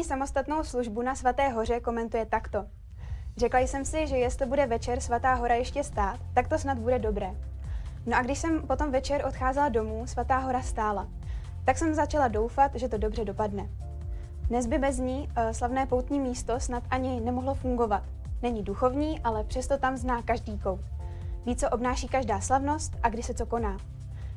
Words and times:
První 0.00 0.08
samostatnou 0.08 0.64
službu 0.64 1.02
na 1.02 1.14
Svaté 1.14 1.48
hoře 1.48 1.80
komentuje 1.80 2.26
takto. 2.26 2.64
Řekla 3.36 3.60
jsem 3.60 3.84
si, 3.84 4.06
že 4.06 4.16
jestli 4.16 4.46
bude 4.46 4.66
večer 4.66 5.00
Svatá 5.00 5.34
hora 5.34 5.54
ještě 5.54 5.84
stát, 5.84 6.20
tak 6.34 6.48
to 6.48 6.58
snad 6.58 6.78
bude 6.78 6.98
dobré. 6.98 7.30
No 8.06 8.16
a 8.16 8.22
když 8.22 8.38
jsem 8.38 8.62
potom 8.62 8.90
večer 8.90 9.24
odcházela 9.26 9.68
domů, 9.68 10.06
Svatá 10.06 10.38
hora 10.38 10.62
stála. 10.62 11.08
Tak 11.64 11.78
jsem 11.78 11.94
začala 11.94 12.28
doufat, 12.28 12.74
že 12.74 12.88
to 12.88 12.98
dobře 12.98 13.24
dopadne. 13.24 13.68
Dnes 14.48 14.66
by 14.66 14.78
bez 14.78 14.98
ní 14.98 15.28
uh, 15.28 15.50
slavné 15.50 15.86
poutní 15.86 16.20
místo 16.20 16.60
snad 16.60 16.82
ani 16.90 17.20
nemohlo 17.20 17.54
fungovat. 17.54 18.02
Není 18.42 18.62
duchovní, 18.62 19.20
ale 19.20 19.44
přesto 19.44 19.78
tam 19.78 19.96
zná 19.96 20.22
každý 20.22 20.58
kout. 20.58 20.80
Ví, 21.46 21.56
co 21.56 21.70
obnáší 21.70 22.08
každá 22.08 22.40
slavnost 22.40 22.92
a 23.02 23.08
kdy 23.08 23.22
se 23.22 23.34
co 23.34 23.46
koná. 23.46 23.76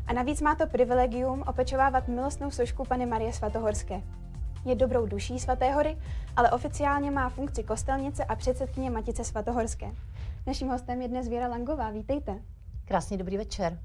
A 0.08 0.14
navíc 0.14 0.42
má 0.42 0.56
to 0.56 0.68
privilegium 0.68 1.44
opečovávat 1.48 2.08
milostnou 2.08 2.52
sošku 2.52 2.86
Pany 2.86 3.06
Marie 3.06 3.34
Svatohorské. 3.34 4.02
Je 4.66 4.76
dobrou 4.76 5.05
duší 5.05 5.40
Svaté 5.40 5.72
hory, 5.72 5.98
ale 6.35 6.52
oficiálně 6.52 7.12
má 7.12 7.30
funkci 7.30 7.63
kostelnice 7.63 8.26
a 8.26 8.35
předsedkyně 8.35 8.89
Matice 8.89 9.23
Svatohorské. 9.23 9.91
Naším 10.48 10.67
hostem 10.67 11.02
je 11.02 11.08
dnes 11.08 11.27
Věra 11.27 11.48
Langová. 11.48 11.89
Vítejte. 11.89 12.39
Krásný 12.86 13.17
dobrý 13.17 13.38
večer. 13.38 13.80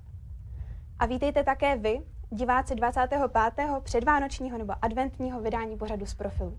A 0.98 1.06
vítejte 1.06 1.44
také 1.44 1.76
vy, 1.76 2.00
diváci 2.30 2.74
25. 2.74 3.20
předvánočního 3.82 4.58
nebo 4.58 4.72
adventního 4.82 5.40
vydání 5.40 5.76
pořadu 5.76 6.06
z 6.06 6.14
profilu. 6.14 6.58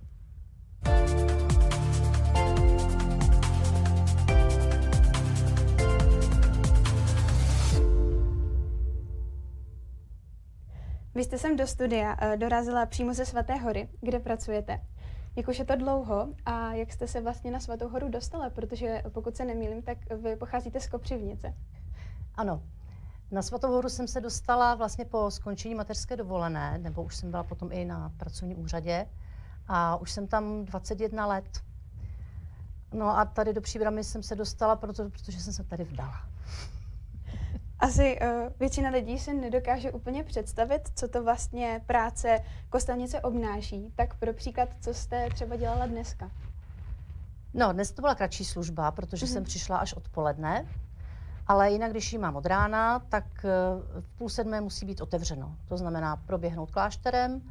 Vy 11.20 11.24
jste 11.24 11.38
sem 11.38 11.56
do 11.56 11.68
studia 11.68 12.12
uh, 12.12 12.40
dorazila 12.40 12.86
přímo 12.86 13.14
ze 13.14 13.26
Svaté 13.26 13.56
hory, 13.56 13.90
kde 14.02 14.20
pracujete. 14.20 14.82
Jak 15.36 15.48
už 15.48 15.60
je 15.60 15.66
to 15.66 15.76
dlouho 15.76 16.28
a 16.46 16.74
jak 16.74 16.92
jste 16.92 17.08
se 17.08 17.22
vlastně 17.22 17.52
na 17.52 17.60
Svatou 17.60 17.90
horu 17.90 18.10
dostala, 18.10 18.50
protože 18.50 19.04
pokud 19.14 19.38
se 19.38 19.46
nemýlím, 19.46 19.82
tak 19.82 19.98
vy 20.24 20.36
pocházíte 20.36 20.80
z 20.80 20.88
Kopřivnice. 20.88 21.54
Ano, 22.36 22.64
na 23.32 23.42
Svatou 23.42 23.68
horu 23.68 23.90
jsem 23.90 24.08
se 24.08 24.22
dostala 24.22 24.76
vlastně 24.76 25.06
po 25.06 25.32
skončení 25.32 25.76
mateřské 25.76 26.16
dovolené, 26.16 26.78
nebo 26.78 27.04
už 27.04 27.16
jsem 27.16 27.32
byla 27.32 27.44
potom 27.44 27.72
i 27.72 27.86
na 27.86 28.12
pracovním 28.18 28.60
úřadě 28.60 29.06
a 29.68 29.98
už 29.98 30.12
jsem 30.12 30.28
tam 30.28 30.66
21 30.66 31.28
let. 31.28 31.60
No 32.94 33.18
a 33.18 33.26
tady 33.26 33.54
do 33.54 33.62
Příbramy 33.62 34.04
jsem 34.04 34.24
se 34.24 34.36
dostala, 34.36 34.76
proto, 34.76 35.10
protože 35.10 35.40
jsem 35.40 35.54
se 35.54 35.64
tady 35.64 35.84
vdala. 35.84 36.30
Asi 37.80 38.20
uh, 38.22 38.54
většina 38.60 38.90
lidí 38.90 39.20
si 39.20 39.34
nedokáže 39.34 39.92
úplně 39.92 40.24
představit, 40.24 40.82
co 40.96 41.08
to 41.08 41.24
vlastně 41.24 41.82
práce 41.86 42.40
kostelnice 42.70 43.22
obnáší. 43.22 43.94
Tak 43.96 44.16
pro 44.16 44.34
příklad, 44.34 44.70
co 44.82 44.94
jste 44.94 45.30
třeba 45.30 45.56
dělala 45.56 45.86
dneska? 45.86 46.32
No, 47.54 47.74
dnes 47.74 47.92
to 47.92 48.02
byla 48.02 48.16
kratší 48.16 48.46
služba, 48.46 48.92
protože 48.92 49.26
mm-hmm. 49.26 49.34
jsem 49.34 49.44
přišla 49.44 49.78
až 49.78 49.94
odpoledne, 49.94 50.66
ale 51.48 51.72
jinak, 51.72 51.92
když 51.92 52.14
ji 52.14 52.20
mám 52.20 52.36
od 52.36 52.46
rána, 52.46 53.00
tak 53.00 53.26
uh, 53.44 54.02
v 54.02 54.18
půl 54.18 54.30
sedmé 54.30 54.62
musí 54.62 54.86
být 54.86 55.02
otevřeno. 55.02 55.56
To 55.68 55.78
znamená 55.78 56.16
proběhnout 56.16 56.72
klášterem, 56.72 57.34
uh, 57.36 57.42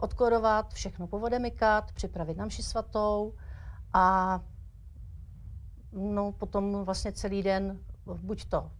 odkorovat, 0.00 0.74
všechno 0.74 1.06
povodemikat, 1.06 1.92
připravit 1.92 2.36
na 2.36 2.44
mši 2.44 2.62
svatou 2.62 3.34
a 3.92 4.40
no, 5.92 6.32
potom 6.32 6.84
vlastně 6.84 7.12
celý 7.12 7.42
den 7.42 7.78
buď 8.06 8.44
to 8.44 8.70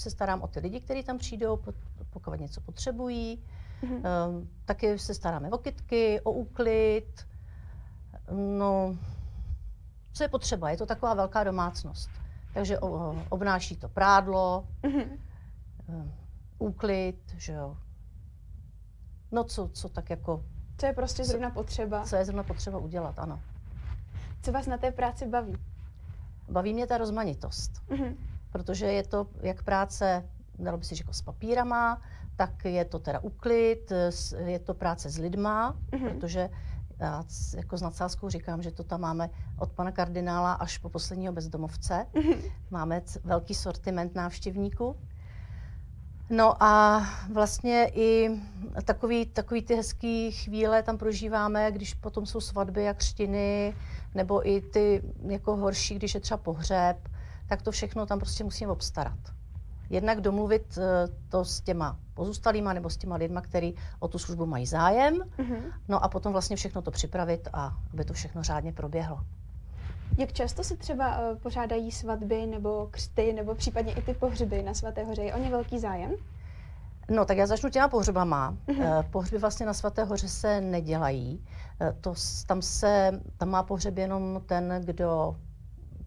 se 0.00 0.10
starám 0.10 0.42
o 0.42 0.46
ty 0.46 0.60
lidi, 0.60 0.80
kteří 0.80 1.02
tam 1.02 1.18
přijdou, 1.18 1.58
pokud 2.10 2.40
něco 2.40 2.60
potřebují. 2.60 3.44
Mm-hmm. 3.82 4.46
taky 4.64 4.98
se 4.98 5.14
staráme 5.14 5.50
o 5.50 5.58
kytky, 5.58 6.20
o 6.20 6.32
úklid. 6.32 7.26
No, 8.30 8.96
co 10.12 10.22
je 10.22 10.28
potřeba? 10.28 10.70
Je 10.70 10.76
to 10.76 10.86
taková 10.86 11.14
velká 11.14 11.44
domácnost. 11.44 12.10
Takže 12.54 12.78
o, 12.78 13.16
obnáší 13.28 13.76
to 13.76 13.88
prádlo, 13.88 14.68
mm-hmm. 14.82 15.18
úklid, 16.58 17.20
že 17.36 17.52
jo. 17.52 17.76
No 19.32 19.44
co, 19.44 19.68
co 19.68 19.88
tak 19.88 20.10
jako... 20.10 20.44
Co 20.78 20.86
je 20.86 20.92
prostě 20.92 21.24
zrovna 21.24 21.50
potřeba. 21.50 22.04
Co 22.04 22.16
je 22.16 22.24
zrovna 22.24 22.42
potřeba 22.42 22.78
udělat, 22.78 23.18
ano. 23.18 23.40
Co 24.42 24.52
vás 24.52 24.66
na 24.66 24.78
té 24.78 24.90
práci 24.90 25.26
baví? 25.26 25.56
Baví 26.48 26.74
mě 26.74 26.86
ta 26.86 26.98
rozmanitost. 26.98 27.72
Mm-hmm 27.88 28.14
protože 28.50 28.86
je 28.86 29.02
to 29.02 29.26
jak 29.42 29.62
práce, 29.62 30.28
dalo 30.58 30.78
by 30.78 30.84
si 30.84 30.94
říct, 30.94 31.06
s 31.10 31.22
papírama, 31.22 32.02
tak 32.36 32.64
je 32.64 32.84
to 32.84 32.98
teda 32.98 33.20
uklid, 33.20 33.92
je 34.44 34.58
to 34.58 34.74
práce 34.74 35.10
s 35.10 35.18
lidma, 35.18 35.76
mm-hmm. 35.90 36.08
protože 36.08 36.50
já 36.98 37.24
jako 37.56 37.78
s 37.78 37.82
nadsázkou 37.82 38.28
říkám, 38.28 38.62
že 38.62 38.70
to 38.70 38.84
tam 38.84 39.00
máme 39.00 39.30
od 39.58 39.72
pana 39.72 39.92
kardinála 39.92 40.52
až 40.52 40.78
po 40.78 40.88
posledního 40.88 41.32
bezdomovce. 41.32 42.06
Mm-hmm. 42.14 42.52
Máme 42.70 43.02
velký 43.24 43.54
sortiment 43.54 44.14
návštěvníků. 44.14 44.96
No 46.30 46.62
a 46.62 47.02
vlastně 47.32 47.90
i 47.94 48.40
takový, 48.84 49.26
takový 49.26 49.62
ty 49.62 49.74
hezké 49.74 50.30
chvíle 50.30 50.82
tam 50.82 50.98
prožíváme, 50.98 51.72
když 51.72 51.94
potom 51.94 52.26
jsou 52.26 52.40
svatby 52.40 52.88
a 52.88 52.94
křtiny, 52.94 53.74
nebo 54.14 54.48
i 54.48 54.60
ty 54.60 55.02
jako 55.26 55.56
horší, 55.56 55.94
když 55.94 56.14
je 56.14 56.20
třeba 56.20 56.38
pohřeb 56.38 57.08
tak 57.50 57.62
to 57.62 57.70
všechno 57.70 58.06
tam 58.06 58.18
prostě 58.18 58.44
musíme 58.44 58.72
obstarat. 58.72 59.18
Jednak 59.90 60.20
domluvit 60.20 60.78
eh, 60.78 61.08
to 61.28 61.44
s 61.44 61.60
těma 61.60 61.98
pozůstalýma 62.14 62.72
nebo 62.72 62.90
s 62.90 62.96
těma 62.96 63.16
lidma, 63.16 63.40
kteří 63.40 63.74
o 63.98 64.08
tu 64.08 64.18
službu 64.18 64.46
mají 64.46 64.66
zájem, 64.66 65.14
mm-hmm. 65.14 65.72
no 65.88 66.04
a 66.04 66.08
potom 66.08 66.32
vlastně 66.32 66.56
všechno 66.56 66.82
to 66.82 66.90
připravit 66.90 67.48
a 67.52 67.76
aby 67.92 68.04
to 68.04 68.12
všechno 68.12 68.42
řádně 68.42 68.72
proběhlo. 68.72 69.20
Jak 70.18 70.32
často 70.32 70.64
si 70.64 70.76
třeba 70.76 71.18
uh, 71.18 71.38
pořádají 71.38 71.92
svatby 71.92 72.46
nebo 72.46 72.88
křty 72.90 73.32
nebo 73.32 73.54
případně 73.54 73.92
i 73.92 74.02
ty 74.02 74.14
pohřby 74.14 74.62
na 74.62 74.74
Svaté 74.74 75.04
hoře? 75.04 75.22
Je 75.22 75.34
o 75.34 75.38
ně 75.38 75.50
velký 75.50 75.78
zájem? 75.78 76.10
No, 77.10 77.24
tak 77.24 77.36
já 77.36 77.46
začnu 77.46 77.70
těma 77.70 77.88
pohřbama. 77.88 78.56
Mm-hmm. 78.68 79.02
Pohřby 79.10 79.38
vlastně 79.38 79.66
na 79.66 79.74
Svaté 79.74 80.04
hoře 80.04 80.28
se 80.28 80.60
nedělají. 80.60 81.44
To, 82.00 82.14
tam, 82.46 82.62
se, 82.62 83.20
tam 83.36 83.48
má 83.48 83.62
pohřeb 83.62 83.98
jenom 83.98 84.42
ten, 84.46 84.80
kdo 84.84 85.36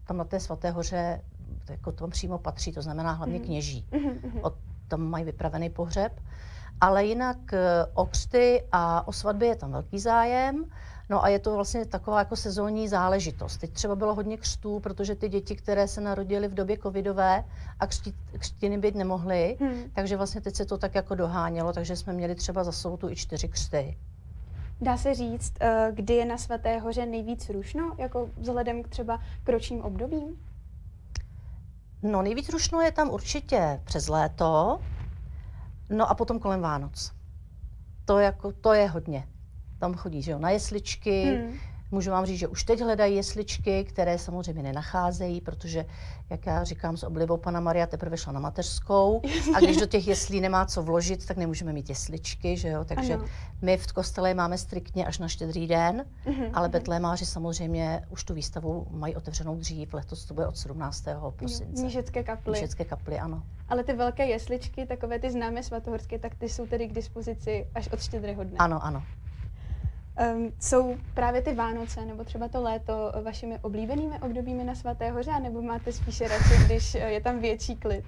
tam 0.04 0.16
na 0.16 0.24
té 0.24 0.40
Svaté 0.40 0.70
hoře 0.70 1.20
to 1.64 1.72
jako 1.72 1.92
to 1.92 2.08
přímo 2.08 2.38
patří, 2.38 2.72
to 2.72 2.82
znamená 2.82 3.12
hlavně 3.12 3.38
mm. 3.38 3.44
kněží. 3.44 3.86
Mm-hmm. 3.90 4.40
Od, 4.42 4.54
tam 4.88 5.00
mají 5.00 5.24
vypravený 5.24 5.70
pohřeb. 5.70 6.12
Ale 6.80 7.04
jinak 7.04 7.52
e, 7.52 7.86
o 7.94 8.06
křty 8.06 8.64
a 8.72 9.08
o 9.08 9.12
svatby 9.12 9.46
je 9.46 9.56
tam 9.56 9.72
velký 9.72 9.98
zájem. 9.98 10.64
No 11.10 11.24
a 11.24 11.28
je 11.28 11.38
to 11.38 11.54
vlastně 11.54 11.86
taková 11.86 12.18
jako 12.18 12.36
sezónní 12.36 12.88
záležitost. 12.88 13.56
Teď 13.56 13.70
třeba 13.70 13.96
bylo 13.96 14.14
hodně 14.14 14.36
křtů, 14.36 14.80
protože 14.80 15.14
ty 15.14 15.28
děti, 15.28 15.56
které 15.56 15.88
se 15.88 16.00
narodily 16.00 16.48
v 16.48 16.54
době 16.54 16.78
covidové 16.78 17.44
a 17.80 17.86
křtí, 17.86 18.14
křtiny 18.38 18.78
být 18.78 18.94
nemohly, 18.94 19.56
hmm. 19.60 19.82
takže 19.94 20.16
vlastně 20.16 20.40
teď 20.40 20.54
se 20.54 20.64
to 20.64 20.78
tak 20.78 20.94
jako 20.94 21.14
dohánělo, 21.14 21.72
takže 21.72 21.96
jsme 21.96 22.12
měli 22.12 22.34
třeba 22.34 22.64
za 22.64 22.72
sobotu 22.72 23.08
i 23.08 23.16
čtyři 23.16 23.48
křty. 23.48 23.98
Dá 24.80 24.96
se 24.96 25.14
říct, 25.14 25.52
e, 25.60 25.92
kdy 25.92 26.14
je 26.14 26.24
na 26.24 26.38
Svaté 26.38 26.78
hoře 26.78 27.06
nejvíc 27.06 27.50
rušno, 27.50 27.94
jako 27.98 28.28
vzhledem 28.36 28.82
k 28.82 28.88
třeba 28.88 29.20
k 29.44 29.48
ročním 29.48 29.82
obdobím? 29.82 30.36
No 32.04 32.22
nejvíc 32.22 32.48
rušno 32.48 32.80
je 32.80 32.92
tam 32.92 33.10
určitě 33.10 33.80
přes 33.84 34.08
léto, 34.08 34.80
no 35.90 36.10
a 36.10 36.14
potom 36.14 36.38
kolem 36.38 36.60
Vánoc. 36.60 37.12
To, 38.04 38.18
jako, 38.18 38.52
to 38.52 38.72
je 38.72 38.88
hodně. 38.88 39.28
Tam 39.78 39.94
chodí 39.94 40.22
že 40.22 40.30
jo, 40.30 40.38
na 40.38 40.50
jesličky, 40.50 41.24
hmm. 41.24 41.58
Můžu 41.90 42.10
vám 42.10 42.26
říct, 42.26 42.38
že 42.38 42.48
už 42.48 42.64
teď 42.64 42.80
hledají 42.80 43.16
jesličky, 43.16 43.84
které 43.84 44.18
samozřejmě 44.18 44.62
nenacházejí, 44.62 45.40
protože, 45.40 45.86
jak 46.30 46.46
já 46.46 46.64
říkám 46.64 46.96
s 46.96 47.02
oblibou, 47.02 47.36
pana 47.36 47.60
Maria 47.60 47.86
teprve 47.86 48.16
šla 48.16 48.32
na 48.32 48.40
mateřskou 48.40 49.22
a 49.54 49.60
když 49.60 49.76
do 49.76 49.86
těch 49.86 50.08
jeslí 50.08 50.40
nemá 50.40 50.66
co 50.66 50.82
vložit, 50.82 51.26
tak 51.26 51.36
nemůžeme 51.36 51.72
mít 51.72 51.88
jesličky, 51.88 52.56
že 52.56 52.68
jo? 52.68 52.84
Takže 52.84 53.14
ano. 53.14 53.24
my 53.62 53.76
v 53.76 53.92
kostele 53.92 54.34
máme 54.34 54.58
striktně 54.58 55.06
až 55.06 55.18
na 55.18 55.28
štědrý 55.28 55.66
den, 55.66 56.04
uh-huh, 56.26 56.50
ale 56.54 56.68
betlémáři 56.68 57.26
samozřejmě 57.26 58.02
už 58.10 58.24
tu 58.24 58.34
výstavu 58.34 58.86
mají 58.90 59.16
otevřenou 59.16 59.56
dřív, 59.56 59.94
letos 59.94 60.24
to 60.24 60.34
bude 60.34 60.46
od 60.46 60.58
17. 60.58 61.04
prosince. 61.36 61.82
Nížecké 61.82 62.24
kaply. 62.24 62.52
Nížecké 62.52 62.84
kaply, 62.84 63.18
ano. 63.18 63.42
Ale 63.68 63.84
ty 63.84 63.92
velké 63.92 64.26
jesličky, 64.26 64.86
takové 64.86 65.18
ty 65.18 65.30
známé 65.30 65.62
svatohorské, 65.62 66.18
tak 66.18 66.34
ty 66.34 66.48
jsou 66.48 66.66
tedy 66.66 66.88
k 66.88 66.92
dispozici 66.92 67.66
až 67.74 67.88
od 67.88 68.02
štědrého 68.02 68.44
dne. 68.44 68.56
Ano, 68.58 68.84
ano. 68.84 69.02
Um, 70.34 70.52
jsou 70.60 70.96
právě 71.14 71.42
ty 71.42 71.54
Vánoce 71.54 72.04
nebo 72.04 72.24
třeba 72.24 72.48
to 72.48 72.62
léto 72.62 73.12
vašimi 73.24 73.58
oblíbenými 73.62 74.18
obdobími 74.18 74.64
na 74.64 74.74
Svaté 74.74 75.10
hoře, 75.10 75.40
nebo 75.42 75.62
máte 75.62 75.92
spíše 75.92 76.28
radši, 76.28 76.64
když 76.66 76.94
je 76.94 77.20
tam 77.20 77.38
větší 77.38 77.76
klid? 77.76 78.04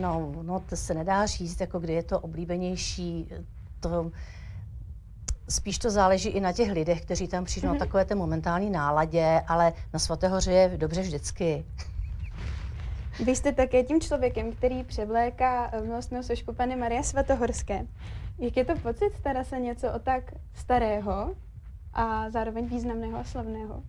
No, 0.00 0.32
no 0.42 0.60
to 0.60 0.76
se 0.76 0.94
nedá 0.94 1.26
říct, 1.26 1.60
jako 1.60 1.78
kdy 1.78 1.92
je 1.92 2.02
to 2.02 2.20
oblíbenější. 2.20 3.28
To, 3.80 4.10
spíš 5.48 5.78
to 5.78 5.90
záleží 5.90 6.28
i 6.28 6.40
na 6.40 6.52
těch 6.52 6.72
lidech, 6.72 7.02
kteří 7.02 7.28
tam 7.28 7.44
přijdou 7.44 7.66
mm-hmm. 7.66 7.70
na 7.70 7.74
mhm. 7.74 7.78
takové 7.78 8.04
té 8.04 8.14
momentální 8.14 8.70
náladě, 8.70 9.42
ale 9.48 9.72
na 9.92 9.98
Svaté 9.98 10.28
hoře 10.28 10.52
je 10.52 10.76
dobře 10.76 11.00
vždycky. 11.02 11.64
Vy 13.24 13.36
jste 13.36 13.52
také 13.52 13.82
tím 13.82 14.00
člověkem, 14.00 14.52
který 14.52 14.84
převléká 14.84 15.70
milostnou 15.82 16.22
sošku 16.22 16.52
Pany 16.52 16.76
Marie 16.76 17.02
Svatohorské. 17.02 17.86
Jak 18.38 18.56
je 18.56 18.64
to 18.64 18.76
pocit 18.76 19.14
starat 19.16 19.46
se 19.46 19.60
něco 19.60 19.92
o 19.92 19.98
tak 19.98 20.22
starého 20.54 21.34
a 21.92 22.30
zároveň 22.30 22.66
významného 22.66 23.18
a 23.18 23.24
slavného? 23.24 23.82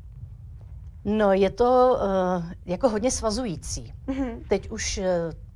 No, 1.05 1.33
je 1.33 1.49
to 1.49 1.99
uh, 1.99 2.51
jako 2.65 2.89
hodně 2.89 3.11
svazující. 3.11 3.93
Mm-hmm. 4.07 4.39
Teď 4.47 4.69
už 4.69 4.97
uh, 4.97 5.05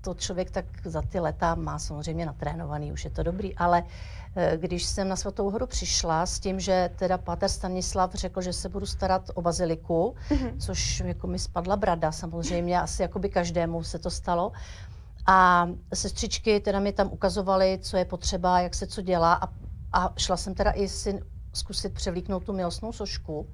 to 0.01 0.13
člověk 0.13 0.51
tak 0.51 0.65
za 0.83 1.01
ty 1.01 1.19
leta 1.19 1.55
má 1.55 1.79
samozřejmě 1.79 2.25
natrénovaný, 2.25 2.91
už 2.91 3.05
je 3.05 3.11
to 3.11 3.23
dobrý, 3.23 3.55
ale 3.55 3.83
uh, 3.83 4.43
když 4.57 4.83
jsem 4.83 5.07
na 5.07 5.15
Svatou 5.15 5.49
horu 5.49 5.67
přišla 5.67 6.25
s 6.25 6.39
tím, 6.39 6.59
že 6.59 6.89
teda 6.95 7.17
páter 7.17 7.49
Stanislav 7.49 8.13
řekl, 8.13 8.41
že 8.41 8.53
se 8.53 8.69
budu 8.69 8.85
starat 8.85 9.31
o 9.33 9.41
baziliku, 9.41 10.15
mm-hmm. 10.29 10.57
což 10.57 10.99
jako 10.99 11.27
mi 11.27 11.39
spadla 11.39 11.75
brada 11.75 12.11
samozřejmě, 12.11 12.81
asi 12.81 13.01
jako 13.01 13.19
by 13.19 13.29
každému 13.29 13.83
se 13.83 13.99
to 13.99 14.09
stalo, 14.09 14.51
a 15.25 15.67
sestřičky 15.93 16.59
teda 16.59 16.79
mi 16.79 16.93
tam 16.93 17.09
ukazovaly, 17.11 17.79
co 17.81 17.97
je 17.97 18.05
potřeba, 18.05 18.59
jak 18.59 18.75
se 18.75 18.87
co 18.87 19.01
dělá 19.01 19.33
a, 19.33 19.49
a 19.93 20.13
šla 20.17 20.37
jsem 20.37 20.53
teda 20.53 20.71
i 20.71 20.87
si 20.87 21.19
zkusit 21.53 21.93
převlíknout 21.93 22.43
tu 22.43 22.53
milostnou 22.53 22.91
sošku. 22.91 23.47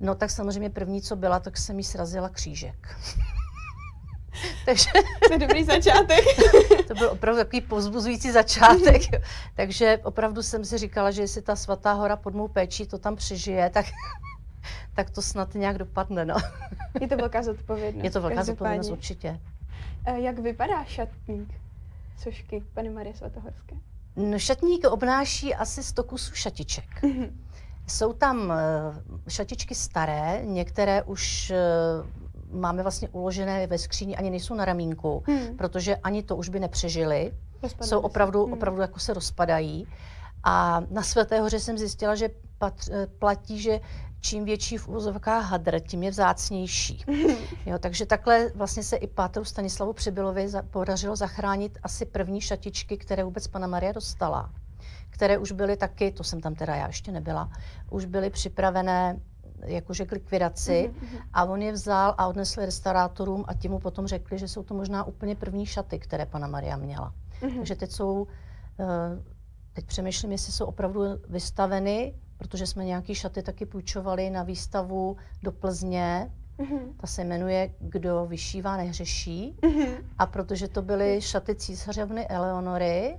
No 0.00 0.14
tak 0.14 0.30
samozřejmě 0.30 0.70
první, 0.70 1.02
co 1.02 1.16
byla, 1.16 1.40
tak 1.40 1.58
jsem 1.58 1.78
jí 1.78 1.84
srazila 1.84 2.28
křížek. 2.28 2.96
Takže... 4.64 4.90
To 5.26 5.32
je 5.32 5.38
dobrý 5.38 5.64
začátek. 5.64 6.24
to 6.88 6.94
byl 6.94 7.10
opravdu 7.10 7.40
takový 7.40 7.60
pozbuzující 7.60 8.30
začátek. 8.30 9.02
Takže 9.54 9.98
opravdu 10.02 10.42
jsem 10.42 10.64
si 10.64 10.78
říkala, 10.78 11.10
že 11.10 11.22
jestli 11.22 11.42
ta 11.42 11.56
svatá 11.56 11.92
hora 11.92 12.16
pod 12.16 12.34
mou 12.34 12.48
péčí 12.48 12.86
to 12.86 12.98
tam 12.98 13.16
přežije, 13.16 13.70
tak, 13.70 13.86
tak 14.94 15.10
to 15.10 15.22
snad 15.22 15.54
nějak 15.54 15.78
dopadne. 15.78 16.24
No. 16.24 16.34
Je 17.00 17.08
to 17.08 17.16
velká 17.16 17.42
zodpovědnost. 17.42 18.04
Je 18.04 18.10
to 18.10 18.20
velká 18.20 18.44
zodpovědnost 18.44 18.90
určitě. 18.90 19.40
Eh, 20.06 20.20
jak 20.20 20.38
vypadá 20.38 20.84
šatník 20.84 21.48
sošky 22.18 22.64
Pany 22.74 22.90
Marie 22.90 23.14
Svatohorské? 23.14 23.76
No, 24.16 24.38
šatník 24.38 24.84
obnáší 24.84 25.54
asi 25.54 25.82
100 25.82 26.04
kusů 26.04 26.34
šatiček. 26.34 27.02
Mm-hmm. 27.02 27.30
Jsou 27.86 28.12
tam 28.12 28.52
eh, 28.52 29.30
šatičky 29.30 29.74
staré, 29.74 30.40
některé 30.44 31.02
už 31.02 31.50
eh, 31.50 31.58
máme 32.52 32.82
vlastně 32.82 33.08
uložené 33.08 33.66
ve 33.66 33.78
skříni, 33.78 34.16
ani 34.16 34.30
nejsou 34.30 34.54
na 34.54 34.64
ramínku, 34.64 35.22
hmm. 35.26 35.56
protože 35.56 35.96
ani 35.96 36.22
to 36.22 36.36
už 36.36 36.48
by 36.48 36.60
nepřežili. 36.60 37.32
Jsou 37.80 38.00
opravdu, 38.00 38.44
hmm. 38.44 38.52
opravdu 38.52 38.80
jako 38.80 39.00
se 39.00 39.14
rozpadají. 39.14 39.86
A 40.44 40.82
na 40.90 41.02
Svaté 41.02 41.40
hoře 41.40 41.60
jsem 41.60 41.78
zjistila, 41.78 42.14
že 42.14 42.28
pat, 42.58 42.74
platí, 43.18 43.60
že 43.60 43.80
čím 44.22 44.44
větší 44.44 44.76
v 44.76 44.88
úvozovkách 44.88 45.44
hadr, 45.44 45.80
tím 45.80 46.02
je 46.02 46.10
vzácnější. 46.10 47.04
Jo, 47.66 47.78
takže 47.78 48.06
takhle 48.06 48.52
vlastně 48.54 48.82
se 48.82 48.96
i 48.96 49.06
Pátru 49.06 49.44
Stanislavu 49.44 49.92
Přibylovi 49.92 50.48
za, 50.48 50.62
podařilo 50.62 51.16
zachránit 51.16 51.78
asi 51.82 52.06
první 52.06 52.40
šatičky, 52.40 52.96
které 52.96 53.24
vůbec 53.24 53.46
pana 53.46 53.66
Maria 53.66 53.92
dostala. 53.92 54.50
Které 55.10 55.38
už 55.38 55.52
byly 55.52 55.76
taky, 55.76 56.12
to 56.12 56.24
jsem 56.24 56.40
tam 56.40 56.54
teda 56.54 56.74
já 56.74 56.86
ještě 56.86 57.12
nebyla, 57.12 57.50
už 57.90 58.04
byly 58.04 58.30
připravené 58.30 59.20
jakože 59.64 60.06
k 60.06 60.12
likvidaci 60.12 60.90
mm-hmm. 60.92 61.22
a 61.32 61.44
on 61.44 61.62
je 61.62 61.72
vzal 61.72 62.14
a 62.18 62.26
odnesl 62.26 62.60
restaurátorům 62.60 63.44
a 63.48 63.54
ti 63.54 63.68
mu 63.68 63.78
potom 63.78 64.06
řekli, 64.06 64.38
že 64.38 64.48
jsou 64.48 64.62
to 64.62 64.74
možná 64.74 65.04
úplně 65.04 65.36
první 65.36 65.66
šaty, 65.66 65.98
které 65.98 66.26
pana 66.26 66.46
Maria 66.46 66.76
měla. 66.76 67.14
Mm-hmm. 67.40 67.56
Takže 67.56 67.76
teď 67.76 67.90
jsou, 67.90 68.26
eh, 68.80 68.84
teď 69.72 69.84
přemýšlím, 69.84 70.32
jestli 70.32 70.52
jsou 70.52 70.64
opravdu 70.64 71.02
vystaveny 71.28 72.14
protože 72.42 72.66
jsme 72.66 72.84
nějaký 72.84 73.14
šaty 73.14 73.42
taky 73.42 73.66
půjčovali 73.66 74.30
na 74.30 74.42
výstavu 74.42 75.16
do 75.42 75.52
Plzně. 75.52 76.30
Mm-hmm. 76.58 76.94
Ta 77.00 77.06
se 77.06 77.24
jmenuje 77.24 77.74
Kdo 77.78 78.26
vyšívá, 78.26 78.76
nehřeší. 78.76 79.56
Mm-hmm. 79.62 79.96
A 80.18 80.26
protože 80.26 80.68
to 80.68 80.82
byly 80.82 81.20
šaty 81.20 81.54
císařovny 81.54 82.28
Eleonory, 82.28 83.18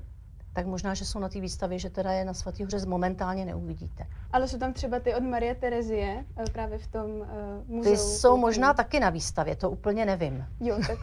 tak 0.54 0.66
možná, 0.66 0.94
že 0.94 1.06
jsou 1.06 1.20
na 1.20 1.30
té 1.30 1.40
výstavě, 1.40 1.80
že 1.80 1.90
teda 1.90 2.12
je 2.12 2.26
na 2.26 2.34
Svatý 2.34 2.64
hoře 2.64 2.86
momentálně 2.86 3.46
neuvidíte. 3.46 4.08
Ale 4.32 4.48
jsou 4.48 4.58
tam 4.58 4.74
třeba 4.74 5.00
ty 5.00 5.16
od 5.16 5.24
Marie 5.24 5.56
Terezie, 5.56 6.26
eh, 6.38 6.50
právě 6.52 6.78
v 6.78 6.88
tom 6.88 7.12
uh, 7.12 7.28
muzeu. 7.68 7.92
Ty 7.92 7.98
jsou 7.98 8.38
možná 8.38 8.74
taky 8.74 9.00
na 9.00 9.10
výstavě, 9.10 9.56
to 9.56 9.70
úplně 9.70 10.06
nevím. 10.06 10.46
Jo, 10.60 10.78
tak 10.88 10.98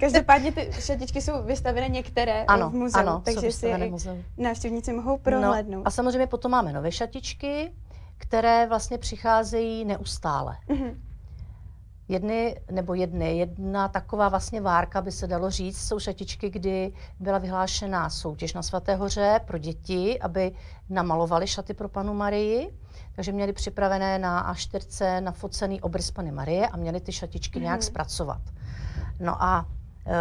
každopádně 0.00 0.52
ty 0.52 0.70
šatičky 0.72 1.22
jsou 1.22 1.42
vystavené 1.42 1.88
některé 1.88 2.42
eh, 2.42 2.46
ano, 2.46 2.70
v 2.70 2.74
muzeu, 2.74 3.00
ano, 3.00 3.22
takže 3.24 3.52
si 3.52 3.66
je 3.66 3.90
návštěvníci 4.36 4.92
mohou 4.92 5.18
prohlédnout. 5.18 5.84
No, 5.84 5.86
a 5.86 5.90
samozřejmě 5.90 6.26
potom 6.26 6.50
máme 6.50 6.72
nové 6.72 6.92
šatičky, 6.92 7.72
které 8.18 8.66
vlastně 8.66 8.98
přicházejí 8.98 9.84
neustále. 9.84 10.56
Mm-hmm. 10.68 10.94
Jedny, 12.08 12.60
nebo 12.70 12.94
jedny, 12.94 13.38
jedna 13.38 13.88
taková 13.88 14.28
vlastně 14.28 14.60
várka, 14.60 15.00
by 15.00 15.12
se 15.12 15.26
dalo 15.26 15.50
říct, 15.50 15.78
jsou 15.78 15.98
šatičky, 15.98 16.50
kdy 16.50 16.92
byla 17.20 17.38
vyhlášená 17.38 18.10
soutěž 18.10 18.54
na 18.54 18.62
Svaté 18.62 18.94
hoře 18.94 19.40
pro 19.44 19.58
děti, 19.58 20.20
aby 20.20 20.52
namalovali 20.88 21.46
šaty 21.46 21.74
pro 21.74 21.88
panu 21.88 22.14
Marii. 22.14 22.78
Takže 23.16 23.32
měli 23.32 23.52
připravené 23.52 24.18
na 24.18 24.54
A4 24.54 25.22
nafocený 25.22 25.80
obrys 25.80 26.10
Pany 26.10 26.32
Marie 26.32 26.68
a 26.68 26.76
měli 26.76 27.00
ty 27.00 27.12
šatičky 27.12 27.58
mm. 27.58 27.62
nějak 27.62 27.80
mhm. 27.80 27.86
zpracovat. 27.86 28.42
No 29.20 29.42
a 29.42 29.66
e, 30.06 30.14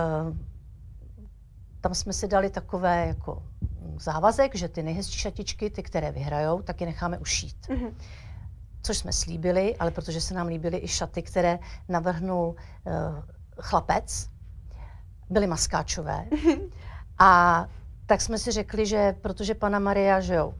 tam 1.81 1.93
jsme 1.93 2.13
si 2.13 2.27
dali 2.27 2.49
takové 2.49 3.07
jako 3.07 3.43
závazek, 3.99 4.55
že 4.55 4.69
ty 4.69 4.83
nejhezčí 4.83 5.19
šatičky, 5.19 5.69
ty, 5.69 5.83
které 5.83 6.11
vyhrajou, 6.11 6.61
taky 6.61 6.85
necháme 6.85 7.17
ušít. 7.17 7.57
Mm-hmm 7.67 7.91
což 8.83 8.97
jsme 8.97 9.13
slíbili, 9.13 9.75
ale 9.77 9.91
protože 9.91 10.21
se 10.21 10.33
nám 10.33 10.47
líbily 10.47 10.79
i 10.83 10.87
šaty, 10.87 11.21
které 11.21 11.59
navrhnul 11.89 12.47
uh, 12.47 12.93
chlapec, 13.59 14.29
byly 15.29 15.47
maskáčové. 15.47 16.25
A 17.19 17.65
tak 18.05 18.21
jsme 18.21 18.37
si 18.37 18.51
řekli, 18.51 18.85
že 18.85 19.15
protože 19.21 19.55
pana 19.55 19.79
Maria, 19.79 20.21
že 20.21 20.33
jo, 20.33 20.53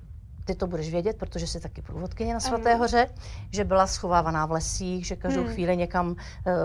ty 0.46 0.56
to 0.56 0.68
budeš 0.68 0.92
vědět, 0.92 1.18
protože 1.18 1.48
jsi 1.48 1.60
taky 1.60 1.82
průvodkyně 1.82 2.34
na 2.34 2.40
Svaté 2.40 2.76
hoře, 2.76 3.08
že 3.52 3.64
byla 3.64 3.88
schovávaná 3.88 4.46
v 4.46 4.52
lesích, 4.52 5.06
že 5.06 5.16
každou 5.16 5.44
hmm. 5.44 5.54
chvíli 5.54 5.78
někam 5.78 6.10
uh, 6.10 6.16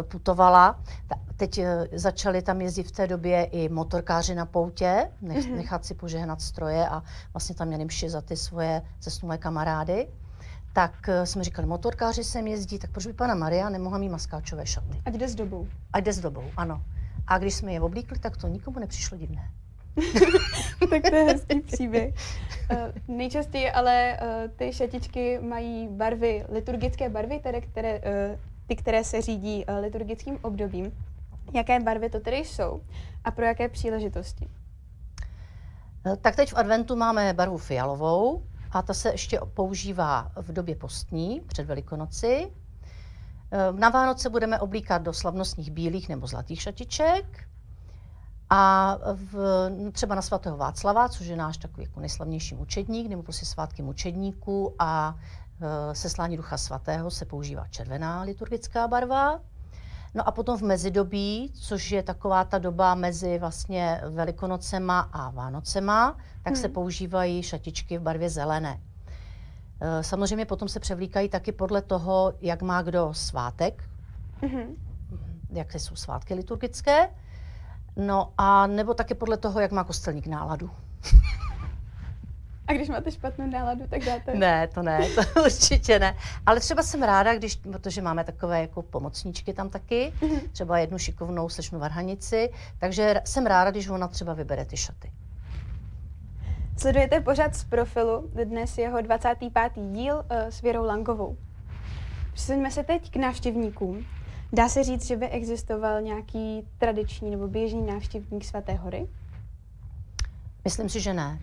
putovala. 0.02 0.80
Ta, 1.06 1.14
teď 1.36 1.58
uh, 1.58 1.64
začali 1.92 2.42
tam 2.42 2.60
jezdit 2.60 2.82
v 2.82 2.92
té 2.92 3.06
době 3.06 3.44
i 3.44 3.68
motorkáři 3.68 4.34
na 4.34 4.46
poutě, 4.46 5.10
nech, 5.20 5.46
hmm. 5.46 5.56
nechat 5.56 5.84
si 5.84 5.94
požehnat 5.94 6.40
stroje 6.40 6.88
a 6.88 7.02
vlastně 7.32 7.54
tam 7.54 7.68
měli 7.68 7.84
mši 7.84 8.10
za 8.10 8.20
ty 8.20 8.36
svoje 8.36 8.82
zesnulé 9.02 9.38
kamarády 9.38 10.08
tak 10.78 11.08
eh, 11.08 11.26
jsme 11.26 11.44
říkali, 11.44 11.68
motorkáři 11.68 12.24
sem 12.24 12.46
jezdí, 12.46 12.78
tak 12.78 12.90
proč 12.90 13.06
by 13.06 13.12
pana 13.12 13.34
Maria 13.34 13.68
nemohla 13.68 13.98
mít 13.98 14.08
maskáčové 14.08 14.66
šaty? 14.66 15.02
Ať 15.04 15.14
jde 15.14 15.28
s 15.28 15.34
dobou. 15.34 15.66
Ať 15.92 16.04
jde 16.04 16.12
s 16.12 16.20
dobou, 16.20 16.44
ano. 16.56 16.82
A 17.26 17.38
když 17.38 17.54
jsme 17.54 17.72
je 17.72 17.80
oblíkli, 17.80 18.18
tak 18.18 18.36
to 18.36 18.48
nikomu 18.48 18.78
nepřišlo 18.78 19.16
divné. 19.18 19.50
tak 20.90 21.02
to 21.10 21.16
je 21.16 21.24
hezký 21.24 21.60
příběh. 21.60 22.14
Uh, 22.72 23.16
nejčastěji 23.16 23.70
ale 23.70 24.18
uh, 24.22 24.50
ty 24.56 24.72
šatičky 24.72 25.38
mají 25.38 25.88
barvy, 25.88 26.44
liturgické 26.48 27.08
barvy, 27.08 27.38
tedy, 27.38 27.60
které, 27.60 27.98
uh, 27.98 28.40
ty, 28.66 28.76
které 28.76 29.04
se 29.04 29.22
řídí 29.22 29.64
uh, 29.64 29.78
liturgickým 29.78 30.38
obdobím. 30.42 30.92
Jaké 31.54 31.80
barvy 31.80 32.10
to 32.10 32.20
tedy 32.20 32.36
jsou 32.36 32.80
a 33.24 33.30
pro 33.30 33.44
jaké 33.44 33.68
příležitosti? 33.68 34.48
Tak 36.20 36.36
teď 36.36 36.52
v 36.52 36.56
adventu 36.56 36.96
máme 36.96 37.32
barvu 37.32 37.58
fialovou, 37.58 38.42
a 38.70 38.82
ta 38.82 38.94
se 38.94 39.10
ještě 39.10 39.40
používá 39.54 40.32
v 40.36 40.52
době 40.52 40.76
postní, 40.76 41.40
před 41.46 41.66
Velikonoci. 41.66 42.52
Ehm, 43.50 43.80
na 43.80 43.88
Vánoce 43.88 44.30
budeme 44.30 44.60
oblíkat 44.60 45.02
do 45.02 45.12
slavnostních 45.12 45.70
bílých 45.70 46.08
nebo 46.08 46.26
zlatých 46.26 46.62
šatiček. 46.62 47.48
A 48.50 48.96
v, 49.14 49.70
třeba 49.92 50.14
na 50.14 50.22
svatého 50.22 50.56
Václava, 50.56 51.08
což 51.08 51.26
je 51.26 51.36
náš 51.36 51.56
takový 51.56 51.82
jako 51.82 52.00
nejslavnější 52.00 52.54
mučedník, 52.54 53.08
nebo 53.08 53.22
prostě 53.22 53.46
svátky 53.46 53.82
mučedníků 53.82 54.74
a 54.78 55.16
e, 55.60 55.94
seslání 55.94 56.36
ducha 56.36 56.56
svatého 56.56 57.10
se 57.10 57.24
používá 57.24 57.66
červená 57.68 58.22
liturgická 58.22 58.88
barva. 58.88 59.40
No 60.14 60.28
a 60.28 60.32
potom 60.32 60.58
v 60.58 60.62
mezidobí, 60.62 61.52
což 61.54 61.90
je 61.90 62.02
taková 62.02 62.44
ta 62.44 62.58
doba 62.58 62.94
mezi 62.94 63.38
vlastně 63.38 64.00
Velikonocema 64.10 65.00
a 65.00 65.30
Vánocema, 65.30 66.16
tak 66.42 66.52
hmm. 66.52 66.62
se 66.62 66.68
používají 66.68 67.42
šatičky 67.42 67.98
v 67.98 68.02
barvě 68.02 68.30
zelené. 68.30 68.80
E, 69.80 70.02
samozřejmě 70.02 70.46
potom 70.46 70.68
se 70.68 70.80
převlíkají 70.80 71.28
taky 71.28 71.52
podle 71.52 71.82
toho, 71.82 72.32
jak 72.40 72.62
má 72.62 72.82
kdo 72.82 73.14
svátek, 73.14 73.84
hmm. 74.42 74.76
jak 75.50 75.74
jsou 75.74 75.96
svátky 75.96 76.34
liturgické, 76.34 77.10
no 77.96 78.32
a 78.38 78.66
nebo 78.66 78.94
taky 78.94 79.14
podle 79.14 79.36
toho, 79.36 79.60
jak 79.60 79.72
má 79.72 79.84
kostelník 79.84 80.26
náladu. 80.26 80.70
A 82.68 82.72
když 82.72 82.88
máte 82.88 83.10
špatnou 83.10 83.46
náladu, 83.46 83.84
tak 83.88 84.04
dáte? 84.04 84.34
Ne, 84.34 84.66
to 84.66 84.82
ne, 84.82 85.08
to 85.14 85.40
určitě 85.44 85.98
ne. 85.98 86.16
Ale 86.46 86.60
třeba 86.60 86.82
jsem 86.82 87.02
ráda, 87.02 87.34
když, 87.34 87.56
protože 87.56 88.02
máme 88.02 88.24
takové 88.24 88.60
jako 88.60 88.82
pomocníčky 88.82 89.52
tam 89.52 89.68
taky, 89.68 90.12
mhm. 90.22 90.40
třeba 90.52 90.78
jednu 90.78 90.98
šikovnou 90.98 91.48
slečnu 91.48 91.78
varhanici, 91.78 92.50
takže 92.78 93.14
jsem 93.24 93.46
ráda, 93.46 93.70
když 93.70 93.88
ona 93.88 94.08
třeba 94.08 94.34
vybere 94.34 94.64
ty 94.64 94.76
šaty. 94.76 95.12
Sledujete 96.76 97.20
pořád 97.20 97.54
z 97.54 97.64
profilu, 97.64 98.30
dnes 98.44 98.78
jeho 98.78 99.00
25. 99.00 99.72
díl 99.76 100.14
uh, 100.16 100.22
s 100.48 100.60
Věrou 100.60 100.84
Langovou. 100.84 101.36
Přesuňme 102.32 102.70
se 102.70 102.84
teď 102.84 103.10
k 103.10 103.16
návštěvníkům. 103.16 104.06
Dá 104.52 104.68
se 104.68 104.84
říct, 104.84 105.06
že 105.06 105.16
by 105.16 105.28
existoval 105.28 106.02
nějaký 106.02 106.68
tradiční 106.78 107.30
nebo 107.30 107.48
běžný 107.48 107.86
návštěvník 107.86 108.44
Svaté 108.44 108.74
hory? 108.74 109.08
Myslím 110.64 110.88
si, 110.88 111.00
že 111.00 111.14
ne. 111.14 111.38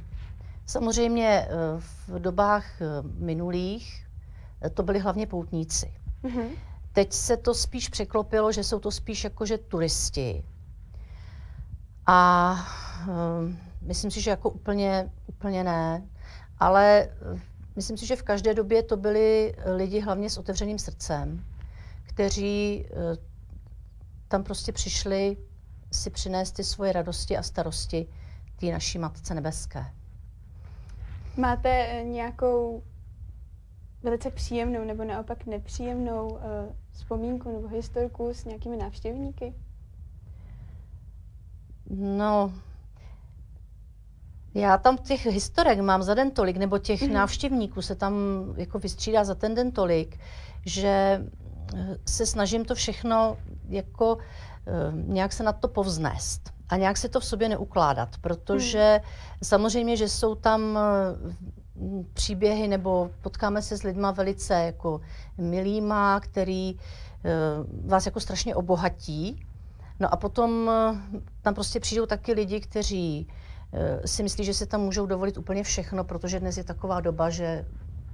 Samozřejmě 0.66 1.28
eh, 1.28 1.50
v 2.08 2.20
dobách 2.20 2.82
eh, 2.82 2.86
minulých 3.18 4.06
to 4.74 4.84
byli 4.84 5.00
hlavně 5.00 5.28
poutníci. 5.28 5.94
Mm-hmm. 6.24 6.50
Teď 6.94 7.14
se 7.14 7.38
to 7.38 7.54
spíš 7.54 7.90
překlopilo, 7.90 8.52
že 8.52 8.64
jsou 8.64 8.80
to 8.80 8.92
spíš 8.92 9.24
jakože 9.24 9.58
turisti. 9.58 10.44
A 12.06 12.56
um, 13.08 13.58
myslím 13.82 14.12
si, 14.12 14.22
že 14.22 14.30
jako 14.30 14.50
úplně, 14.50 15.12
úplně 15.28 15.64
ne. 15.64 16.08
Ale 16.60 17.10
myslím 17.76 17.98
si, 17.98 18.06
že 18.06 18.16
v 18.16 18.24
každé 18.24 18.54
době 18.54 18.84
to 18.84 18.98
byli 18.98 19.56
lidi 19.76 20.00
hlavně 20.00 20.30
s 20.30 20.38
otevřeným 20.38 20.80
srdcem, 20.80 21.46
kteří 22.04 22.86
uh, 22.90 22.98
tam 24.28 24.44
prostě 24.44 24.72
přišli 24.72 25.38
si 25.92 26.10
přinést 26.10 26.52
ty 26.52 26.64
svoje 26.64 26.94
radosti 26.94 27.38
a 27.38 27.44
starosti 27.44 28.08
té 28.56 28.66
naší 28.66 28.98
Matce 29.00 29.36
Nebeské. 29.36 29.86
Máte 31.38 31.70
eh, 31.70 32.04
nějakou 32.04 32.84
velice 34.04 34.32
příjemnou 34.32 34.86
nebo 34.86 35.04
naopak 35.04 35.46
nepříjemnou 35.46 36.28
uh, 36.28 36.40
vzpomínku 36.92 37.52
nebo 37.52 37.68
historku 37.68 38.30
s 38.34 38.46
nějakými 38.46 38.78
návštěvníky? 38.78 39.54
No, 41.90 42.54
já 44.54 44.78
tam 44.78 44.98
těch 44.98 45.26
historek 45.26 45.80
mám 45.80 46.04
za 46.04 46.14
den 46.14 46.32
tolik, 46.32 46.58
nebo 46.58 46.78
těch 46.78 47.02
mm-hmm. 47.02 47.12
návštěvníků 47.12 47.82
se 47.82 47.96
tam 47.96 48.14
jako 48.58 48.80
vystřídá 48.80 49.24
za 49.24 49.36
ten 49.36 49.56
den 49.56 49.72
tolik, 49.72 50.20
že 50.66 51.22
eh, 51.76 51.98
se 52.08 52.26
snažím 52.26 52.66
to 52.66 52.76
všechno 52.76 53.38
jako 53.70 54.16
uh, 54.16 54.22
nějak 54.94 55.34
se 55.34 55.44
na 55.44 55.54
to 55.54 55.68
povznést 55.68 56.55
a 56.70 56.78
nějak 56.78 56.98
si 56.98 57.10
to 57.10 57.20
v 57.20 57.26
sobě 57.26 57.50
neukládat, 57.50 58.10
protože 58.22 59.00
mm. 59.04 59.10
samozřejmě, 59.44 59.98
že 59.98 60.10
jsou 60.10 60.36
tam 60.36 60.80
příběhy 62.14 62.68
nebo 62.68 63.12
potkáme 63.22 63.62
se 63.62 63.78
s 63.78 63.84
lidma 63.84 64.12
velice 64.12 64.54
jako 64.54 65.02
milýma, 65.38 66.20
který 66.20 66.76
uh, 66.76 67.90
vás 67.90 68.06
jako 68.06 68.20
strašně 68.20 68.56
obohatí. 68.56 69.46
No 70.00 70.14
a 70.14 70.18
potom 70.18 70.52
uh, 70.52 70.98
tam 71.42 71.54
prostě 71.54 71.80
přijdou 71.80 72.06
taky 72.06 72.34
lidi, 72.34 72.60
kteří 72.60 73.28
uh, 73.28 73.80
si 74.06 74.24
myslí, 74.24 74.46
že 74.46 74.54
si 74.54 74.68
tam 74.68 74.82
můžou 74.82 75.06
dovolit 75.06 75.38
úplně 75.38 75.64
všechno, 75.64 76.04
protože 76.04 76.40
dnes 76.40 76.58
je 76.58 76.64
taková 76.64 77.02
doba, 77.02 77.30
že 77.30 77.66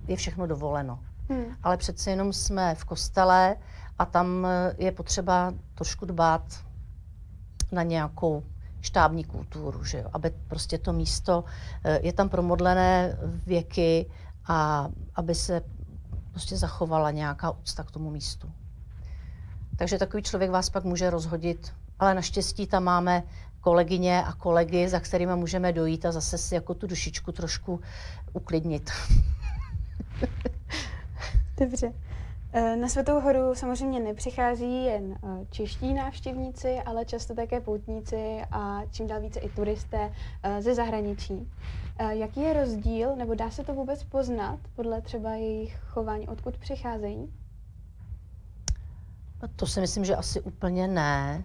je 0.08 0.16
všechno 0.16 0.48
dovoleno. 0.48 1.00
Hmm. 1.30 1.46
Ale 1.64 1.78
přece 1.78 2.10
jenom 2.10 2.34
jsme 2.34 2.76
v 2.76 2.86
kostele 2.86 3.56
a 4.00 4.06
tam 4.06 4.48
je 4.78 4.92
potřeba 4.92 5.54
trošku 5.76 6.06
dbát 6.06 6.44
na 7.72 7.84
nějakou 7.84 8.44
štábní 8.82 9.24
kulturu, 9.24 9.84
že 9.84 9.98
jo? 9.98 10.10
aby 10.14 10.32
prostě 10.48 10.78
to 10.78 10.94
místo 10.94 11.44
eh, 11.84 12.00
je 12.04 12.14
tam 12.14 12.30
promodlené 12.30 13.18
věky 13.46 14.06
a 14.48 14.90
aby 15.16 15.36
se 15.36 15.62
prostě 16.32 16.58
zachovala 16.58 17.12
nějaká 17.12 17.52
úcta 17.52 17.84
k 17.84 17.92
tomu 17.92 18.10
místu. 18.10 18.52
Takže 19.76 19.98
takový 19.98 20.24
člověk 20.24 20.52
vás 20.52 20.70
pak 20.70 20.84
může 20.84 21.10
rozhodit, 21.10 21.74
ale 22.00 22.14
naštěstí 22.14 22.68
tam 22.68 22.84
máme 22.84 23.24
kolegyně 23.62 24.24
a 24.24 24.34
kolegy, 24.34 24.90
za 24.90 25.00
kterými 25.00 25.36
můžeme 25.36 25.74
dojít 25.74 26.06
a 26.06 26.12
zase 26.12 26.38
si 26.38 26.56
jako 26.56 26.74
tu 26.74 26.88
dušičku 26.88 27.32
trošku 27.32 27.82
uklidnit. 28.34 28.92
Dobře. 31.60 31.94
Eh, 32.54 32.76
na 32.76 32.88
Svatou 32.88 33.20
horu 33.20 33.56
samozřejmě 33.56 34.00
nepřichází 34.00 34.84
jen 34.86 35.18
eh, 35.24 35.46
čeští 35.50 35.94
návštěvníci, 35.94 36.80
ale 36.86 37.06
často 37.06 37.36
také 37.36 37.62
poutníci 37.62 38.42
a 38.52 38.82
čím 38.92 39.08
dál 39.08 39.22
více 39.22 39.40
i 39.40 39.50
turisté 39.50 40.14
eh, 40.44 40.62
ze 40.62 40.76
zahraničí. 40.76 41.52
Jaký 42.10 42.42
je 42.42 42.54
rozdíl, 42.54 43.16
nebo 43.16 43.36
dá 43.36 43.52
se 43.52 43.64
to 43.64 43.74
vůbec 43.74 44.04
poznat 44.04 44.60
podle 44.76 45.02
třeba 45.02 45.32
jejich 45.32 45.80
chování, 45.80 46.28
odkud 46.28 46.58
přicházejí? 46.58 47.34
To 49.56 49.68
si 49.68 49.82
myslím, 49.82 50.06
že 50.06 50.16
asi 50.16 50.42
úplně 50.42 50.88
ne. 50.88 51.44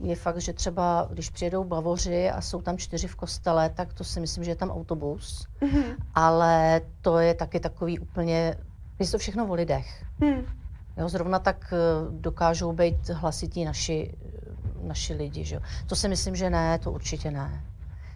Je 0.00 0.16
fakt, 0.16 0.40
že 0.40 0.52
třeba 0.52 1.08
když 1.12 1.30
přijedou 1.30 1.64
Bavoři 1.64 2.30
a 2.30 2.40
jsou 2.40 2.62
tam 2.62 2.78
čtyři 2.78 3.08
v 3.08 3.16
kostele, 3.16 3.70
tak 3.70 3.94
to 3.94 4.04
si 4.04 4.20
myslím, 4.20 4.44
že 4.44 4.50
je 4.50 4.56
tam 4.56 4.70
autobus. 4.70 5.46
Mm-hmm. 5.60 5.96
Ale 6.14 6.80
to 7.02 7.18
je 7.18 7.34
taky 7.34 7.60
takový 7.60 7.98
úplně 7.98 8.56
je 8.98 9.06
to 9.06 9.18
všechno 9.18 9.46
o 9.46 9.54
lidech. 9.54 10.04
Hmm. 10.20 10.46
Jo, 10.96 11.08
zrovna 11.08 11.38
tak 11.38 11.72
eh, 11.72 11.76
dokážou 12.10 12.72
být 12.72 13.08
hlasití 13.08 13.64
naši, 13.64 14.14
naši 14.82 15.14
lidi. 15.14 15.44
Že? 15.44 15.60
To 15.86 15.96
si 15.96 16.08
myslím, 16.08 16.36
že 16.36 16.50
ne, 16.50 16.78
to 16.78 16.92
určitě 16.92 17.30
ne. 17.30 17.64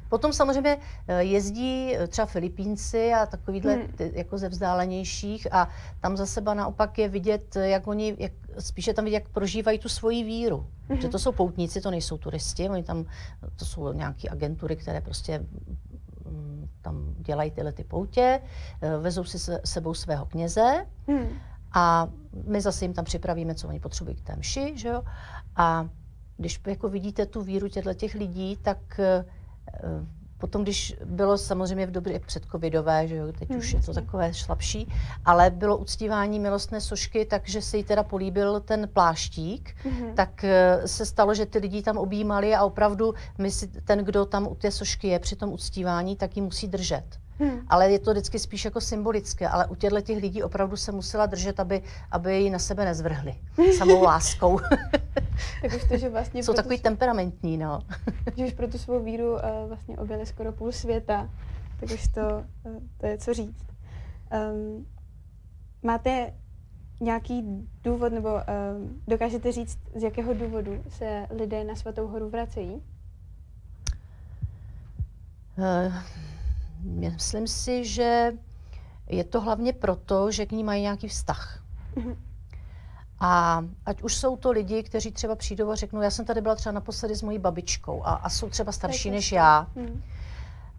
Potom 0.08 0.32
samozřejmě 0.32 0.78
eh, 1.08 1.22
jezdí 1.22 1.96
eh, 1.96 2.06
třeba 2.06 2.26
Filipínci 2.26 3.12
a 3.12 3.26
takovýhle 3.26 3.74
hmm. 3.74 3.88
jako 3.98 4.38
ze 4.38 4.48
vzdálenějších 4.48 5.52
a 5.52 5.68
tam 6.00 6.16
za 6.16 6.26
seba 6.26 6.54
naopak 6.54 6.98
je 6.98 7.08
vidět, 7.08 7.56
jak 7.56 7.86
oni, 7.86 8.16
jak, 8.18 8.32
spíše 8.58 8.94
tam 8.94 9.04
vidět, 9.04 9.14
jak 9.14 9.28
prožívají 9.28 9.78
tu 9.78 9.88
svoji 9.88 10.24
víru. 10.24 10.66
Hmm. 10.88 11.00
Že 11.00 11.08
to 11.08 11.18
jsou 11.18 11.32
poutníci, 11.32 11.80
to 11.80 11.90
nejsou 11.90 12.18
turisti, 12.18 12.68
oni 12.68 12.82
tam, 12.82 13.04
to 13.56 13.64
jsou 13.64 13.92
nějaké 13.92 14.28
agentury, 14.28 14.76
které 14.76 15.00
prostě 15.00 15.46
tam 16.82 17.14
dělají 17.18 17.50
tyhle 17.50 17.72
ty 17.72 17.84
poutě, 17.84 18.40
eh, 18.80 18.96
vezou 18.96 19.24
si 19.24 19.38
se 19.38 19.60
sebou 19.64 19.94
svého 19.94 20.26
kněze 20.26 20.86
hmm. 21.08 21.28
a 21.72 22.08
my 22.44 22.60
zase 22.60 22.84
jim 22.84 22.94
tam 22.94 23.04
připravíme, 23.04 23.54
co 23.54 23.68
oni 23.68 23.80
potřebují 23.80 24.16
k 24.16 24.20
té 24.20 24.36
mši, 24.36 24.72
že 24.76 24.88
jo? 24.88 25.02
A 25.56 25.88
když 26.36 26.60
jako 26.66 26.88
vidíte 26.88 27.26
tu 27.26 27.42
víru 27.42 27.68
těchto 27.68 27.94
těch 27.94 28.14
lidí, 28.14 28.56
tak 28.56 29.00
eh, 29.00 29.24
Potom, 30.38 30.62
když 30.62 30.94
bylo 31.04 31.38
samozřejmě 31.38 31.86
v 31.86 31.90
době 31.90 32.20
předcovidové, 32.20 33.08
že 33.08 33.16
jo, 33.16 33.32
teď 33.38 33.50
už 33.50 33.72
je 33.72 33.82
to 33.82 33.94
takové 33.94 34.34
šlapší, 34.34 34.92
ale 35.24 35.50
bylo 35.50 35.76
uctívání 35.76 36.40
milostné 36.40 36.80
sošky, 36.80 37.24
takže 37.24 37.62
se 37.62 37.76
jí 37.76 37.84
teda 37.84 38.02
políbil 38.02 38.60
ten 38.60 38.88
pláštík, 38.92 39.76
mm-hmm. 39.84 40.14
tak 40.14 40.44
eh, 40.44 40.88
se 40.88 41.06
stalo, 41.06 41.34
že 41.34 41.46
ty 41.46 41.58
lidi 41.58 41.82
tam 41.82 41.98
objímali 41.98 42.54
a 42.54 42.64
opravdu 42.64 43.14
my 43.38 43.50
si, 43.50 43.66
ten, 43.66 43.98
kdo 43.98 44.24
tam 44.24 44.46
u 44.46 44.54
té 44.54 44.70
sošky 44.70 45.08
je 45.08 45.18
při 45.18 45.36
tom 45.36 45.52
uctívání, 45.52 46.16
tak 46.16 46.36
ji 46.36 46.42
musí 46.42 46.68
držet. 46.68 47.18
Hmm. 47.38 47.60
Ale 47.68 47.90
je 47.90 47.98
to 47.98 48.10
vždycky 48.10 48.38
spíš 48.38 48.64
jako 48.64 48.80
symbolické. 48.80 49.48
Ale 49.48 49.66
u 49.66 49.74
těchto 49.74 50.00
těch 50.00 50.22
lidí 50.22 50.42
opravdu 50.42 50.76
se 50.76 50.92
musela 50.92 51.26
držet, 51.26 51.60
aby, 51.60 51.82
aby 52.10 52.36
ji 52.36 52.50
na 52.50 52.58
sebe 52.58 52.84
nezvrhli 52.84 53.34
samou 53.78 54.02
láskou. 54.02 54.58
tak 55.62 55.72
už 55.76 55.84
to, 55.88 55.96
že 55.96 56.08
vlastně 56.08 56.42
Jsou 56.42 56.54
takový 56.54 56.78
temperamentní, 56.78 57.56
no. 57.56 57.80
že 58.36 58.44
už 58.44 58.52
pro 58.52 58.68
tu 58.68 58.78
svou 58.78 59.04
víru 59.04 59.32
uh, 59.32 59.38
vlastně 59.68 59.96
objeli 59.96 60.26
skoro 60.26 60.52
půl 60.52 60.72
světa, 60.72 61.30
tak 61.80 61.90
už 61.90 62.08
to, 62.08 62.20
uh, 62.64 62.72
to 62.98 63.06
je 63.06 63.18
co 63.18 63.34
říct. 63.34 63.66
Um, 64.52 64.86
máte 65.82 66.32
nějaký 67.00 67.44
důvod, 67.84 68.12
nebo 68.12 68.28
um, 68.28 69.02
dokážete 69.08 69.52
říct, 69.52 69.78
z 69.94 70.02
jakého 70.02 70.34
důvodu 70.34 70.82
se 70.88 71.26
lidé 71.30 71.64
na 71.64 71.74
Svatou 71.74 72.06
horu 72.06 72.30
vracejí? 72.30 72.82
Uh, 75.58 75.94
Myslím 76.98 77.46
si, 77.46 77.84
že 77.84 78.32
je 79.08 79.24
to 79.24 79.40
hlavně 79.40 79.72
proto, 79.72 80.30
že 80.30 80.46
k 80.46 80.52
ní 80.52 80.64
mají 80.64 80.82
nějaký 80.82 81.08
vztah. 81.08 81.62
Mm-hmm. 81.96 82.16
A 83.20 83.64
ať 83.86 84.02
už 84.02 84.16
jsou 84.16 84.36
to 84.36 84.50
lidi, 84.50 84.82
kteří 84.82 85.12
třeba 85.12 85.36
přijdou 85.36 85.70
a 85.70 85.74
řeknou, 85.74 86.02
já 86.02 86.10
jsem 86.10 86.24
tady 86.24 86.40
byla 86.40 86.54
třeba 86.54 86.72
naposledy 86.72 87.16
s 87.16 87.22
mojí 87.22 87.38
babičkou 87.38 88.02
a, 88.04 88.12
a 88.12 88.30
jsou 88.30 88.48
třeba 88.48 88.72
starší 88.72 89.10
než 89.10 89.32
já. 89.32 89.66
Mm. 89.74 90.02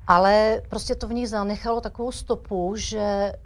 Ale 0.08 0.62
prostě 0.70 0.96
to 0.96 1.08
v 1.08 1.14
nich 1.14 1.30
zanechalo 1.30 1.82
takovou 1.82 2.12
stopu, 2.12 2.76
že 2.76 3.00
eh, 3.00 3.38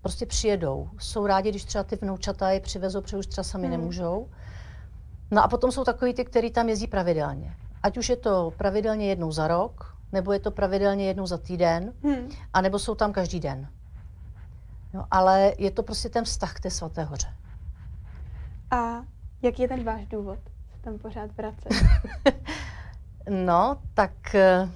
prostě 0.00 0.26
přijedou. 0.26 0.90
Jsou 0.98 1.26
rádi, 1.26 1.50
když 1.50 1.64
třeba 1.64 1.84
ty 1.84 1.96
vnoučata 1.96 2.50
je 2.50 2.60
přivezou, 2.60 3.00
protože 3.00 3.16
už 3.16 3.26
třeba 3.26 3.44
sami 3.44 3.64
mm. 3.64 3.70
nemůžou. 3.70 4.28
No 5.30 5.44
a 5.44 5.48
potom 5.48 5.72
jsou 5.72 5.84
takový 5.84 6.14
ty, 6.14 6.24
kteří 6.24 6.50
tam 6.50 6.68
jezdí 6.68 6.86
pravidelně. 6.86 7.56
Ať 7.82 7.98
už 7.98 8.08
je 8.08 8.16
to 8.16 8.52
pravidelně 8.56 9.08
jednou 9.08 9.32
za 9.32 9.48
rok, 9.48 9.93
nebo 10.14 10.32
je 10.32 10.38
to 10.38 10.50
pravidelně 10.50 11.06
jednou 11.06 11.26
za 11.26 11.38
týden, 11.38 11.92
hmm. 12.02 12.28
anebo 12.52 12.78
jsou 12.78 12.94
tam 12.94 13.12
každý 13.12 13.40
den. 13.40 13.68
No, 14.94 15.06
ale 15.10 15.52
je 15.58 15.70
to 15.70 15.82
prostě 15.82 16.08
ten 16.08 16.24
vztah 16.24 16.54
k 16.54 16.60
té 16.60 16.70
svaté 16.70 17.04
hoře. 17.04 17.26
A 18.70 19.02
jaký 19.42 19.62
je 19.62 19.68
ten 19.68 19.84
váš 19.84 20.06
důvod 20.06 20.38
tam 20.84 20.98
pořád 20.98 21.36
vracet? 21.36 21.72
no, 23.28 23.78
tak 23.94 24.34
eh, 24.34 24.68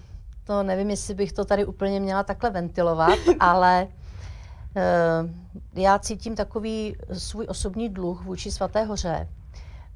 to 0.44 0.62
nevím, 0.62 0.90
jestli 0.90 1.14
bych 1.14 1.32
to 1.32 1.44
tady 1.44 1.64
úplně 1.64 2.00
měla 2.00 2.22
takhle 2.22 2.50
ventilovat, 2.50 3.18
ale 3.40 3.88
uh, 3.88 5.30
já 5.74 5.98
cítím 5.98 6.36
takový 6.36 6.96
svůj 7.12 7.46
osobní 7.48 7.88
dluh 7.88 8.24
vůči 8.24 8.50
svaté 8.50 8.84
hoře, 8.84 9.28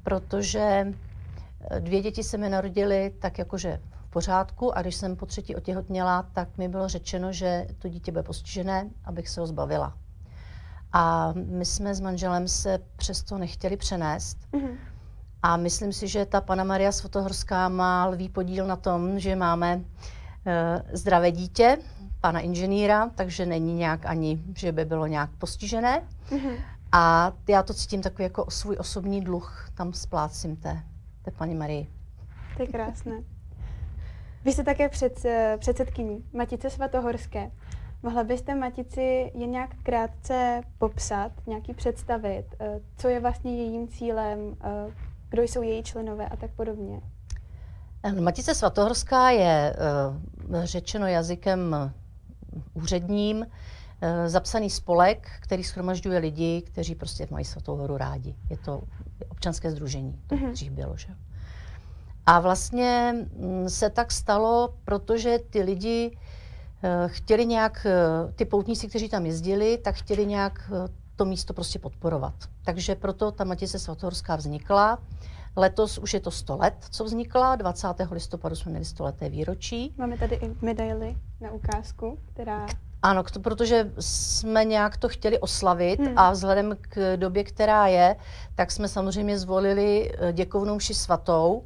protože 0.03 0.93
eh, 1.69 1.79
dvě 1.79 2.01
děti 2.01 2.23
se 2.23 2.37
mi 2.37 2.49
narodily 2.49 3.13
tak 3.19 3.37
jakože 3.37 3.79
pořádku 4.13 4.77
a 4.77 4.81
když 4.81 4.95
jsem 4.95 5.15
po 5.15 5.25
třetí 5.25 5.55
otěhotněla, 5.55 6.29
tak 6.33 6.57
mi 6.57 6.67
bylo 6.69 6.87
řečeno, 6.87 7.31
že 7.31 7.67
to 7.79 7.89
dítě 7.89 8.11
bude 8.11 8.23
postižené, 8.23 8.89
abych 9.05 9.29
se 9.29 9.41
ho 9.41 9.47
zbavila. 9.47 9.97
A 10.93 11.33
my 11.35 11.65
jsme 11.65 11.95
s 11.95 11.99
manželem 11.99 12.47
se 12.47 12.79
přesto 12.95 13.37
nechtěli 13.37 13.77
přenést. 13.77 14.37
Mm-hmm. 14.53 14.77
A 15.43 15.57
myslím 15.57 15.93
si, 15.93 16.07
že 16.07 16.25
ta 16.25 16.41
pana 16.41 16.63
Maria 16.63 16.91
Svotohorská 16.91 17.69
má 17.69 18.05
lvý 18.05 18.29
podíl 18.29 18.67
na 18.67 18.75
tom, 18.75 19.19
že 19.19 19.35
máme 19.35 19.81
zdravé 20.93 21.31
dítě, 21.31 21.77
pana 22.21 22.39
inženýra, 22.39 23.09
takže 23.09 23.45
není 23.45 23.73
nějak 23.73 24.05
ani, 24.05 24.43
že 24.57 24.71
by 24.71 24.85
bylo 24.85 25.07
nějak 25.07 25.29
postižené. 25.37 26.07
Mm-hmm. 26.29 26.55
A 26.91 27.33
já 27.49 27.63
to 27.63 27.73
cítím 27.73 28.01
takový 28.01 28.23
jako 28.23 28.45
svůj 28.49 28.77
osobní 28.79 29.21
dluh, 29.21 29.69
tam 29.73 29.93
splácím 29.93 30.55
té, 30.55 30.83
té 31.21 31.31
paní 31.31 31.55
Marii. 31.55 31.87
To 32.57 32.63
je 32.63 32.67
krásné. 32.67 33.32
Vy 34.45 34.53
jste 34.53 34.63
také 34.63 34.89
před, 34.89 35.25
eh, 35.25 35.57
předsedkyní 35.59 36.23
Matice 36.33 36.69
Svatohorské. 36.69 37.51
Mohla 38.03 38.23
byste 38.23 38.55
Matici 38.55 39.31
jen 39.35 39.51
nějak 39.51 39.69
krátce 39.83 40.61
popsat, 40.77 41.31
nějaký 41.47 41.73
představit, 41.73 42.45
eh, 42.59 42.79
co 42.97 43.07
je 43.07 43.19
vlastně 43.19 43.57
jejím 43.57 43.87
cílem, 43.87 44.55
eh, 44.63 44.91
kdo 45.29 45.41
jsou 45.41 45.61
její 45.61 45.83
členové 45.83 46.29
a 46.29 46.35
tak 46.35 46.51
podobně? 46.51 47.01
Matice 48.19 48.55
Svatohorská 48.55 49.29
je 49.29 49.75
řečeno 50.63 51.07
jazykem 51.07 51.91
úředním, 52.73 53.47
zapsaný 54.27 54.69
spolek, 54.69 55.27
který 55.41 55.63
schromažďuje 55.63 56.19
lidi, 56.19 56.61
kteří 56.61 56.95
prostě 56.95 57.27
mají 57.31 57.45
Svatou 57.45 57.75
horu 57.75 57.97
rádi. 57.97 58.35
Je 58.49 58.57
to 58.57 58.81
občanské 59.29 59.71
združení, 59.71 60.19
to 60.27 60.35
mm-hmm. 60.35 60.51
dřív 60.51 60.71
bylo, 60.71 60.97
že? 60.97 61.07
A 62.25 62.39
vlastně 62.39 63.13
mm, 63.13 63.69
se 63.69 63.89
tak 63.89 64.11
stalo, 64.11 64.73
protože 64.85 65.39
ty 65.49 65.61
lidi 65.61 66.17
eh, 66.83 67.07
chtěli 67.07 67.45
nějak, 67.45 67.87
eh, 67.89 68.31
ty 68.33 68.45
poutníci, 68.45 68.87
kteří 68.87 69.09
tam 69.09 69.25
jezdili, 69.25 69.77
tak 69.77 69.95
chtěli 69.95 70.25
nějak 70.25 70.71
eh, 70.73 70.87
to 71.15 71.25
místo 71.25 71.53
prostě 71.53 71.79
podporovat. 71.79 72.33
Takže 72.65 72.95
proto 72.95 73.31
ta 73.31 73.43
Matice 73.43 73.79
svatohorská 73.79 74.35
vznikla. 74.35 74.99
Letos 75.55 75.97
už 75.97 76.13
je 76.13 76.19
to 76.19 76.31
100 76.31 76.57
let, 76.57 76.85
co 76.89 77.03
vznikla. 77.03 77.55
20. 77.55 77.87
listopadu 78.11 78.55
jsme 78.55 78.71
měli 78.71 78.85
100 78.85 79.03
leté 79.03 79.29
výročí. 79.29 79.93
Máme 79.97 80.17
tady 80.17 80.35
i 80.35 80.55
medaily 80.61 81.17
na 81.41 81.51
ukázku, 81.51 82.17
která... 82.33 82.65
Ano, 83.03 83.23
to, 83.23 83.39
protože 83.39 83.91
jsme 83.99 84.65
nějak 84.65 84.97
to 84.97 85.09
chtěli 85.09 85.39
oslavit 85.39 85.99
hmm. 85.99 86.13
a 86.17 86.31
vzhledem 86.31 86.77
k 86.81 87.17
době, 87.17 87.43
která 87.43 87.87
je, 87.87 88.15
tak 88.55 88.71
jsme 88.71 88.87
samozřejmě 88.87 89.39
zvolili 89.39 90.11
děkovnou 90.31 90.75
mši 90.75 90.93
svatou, 90.93 91.63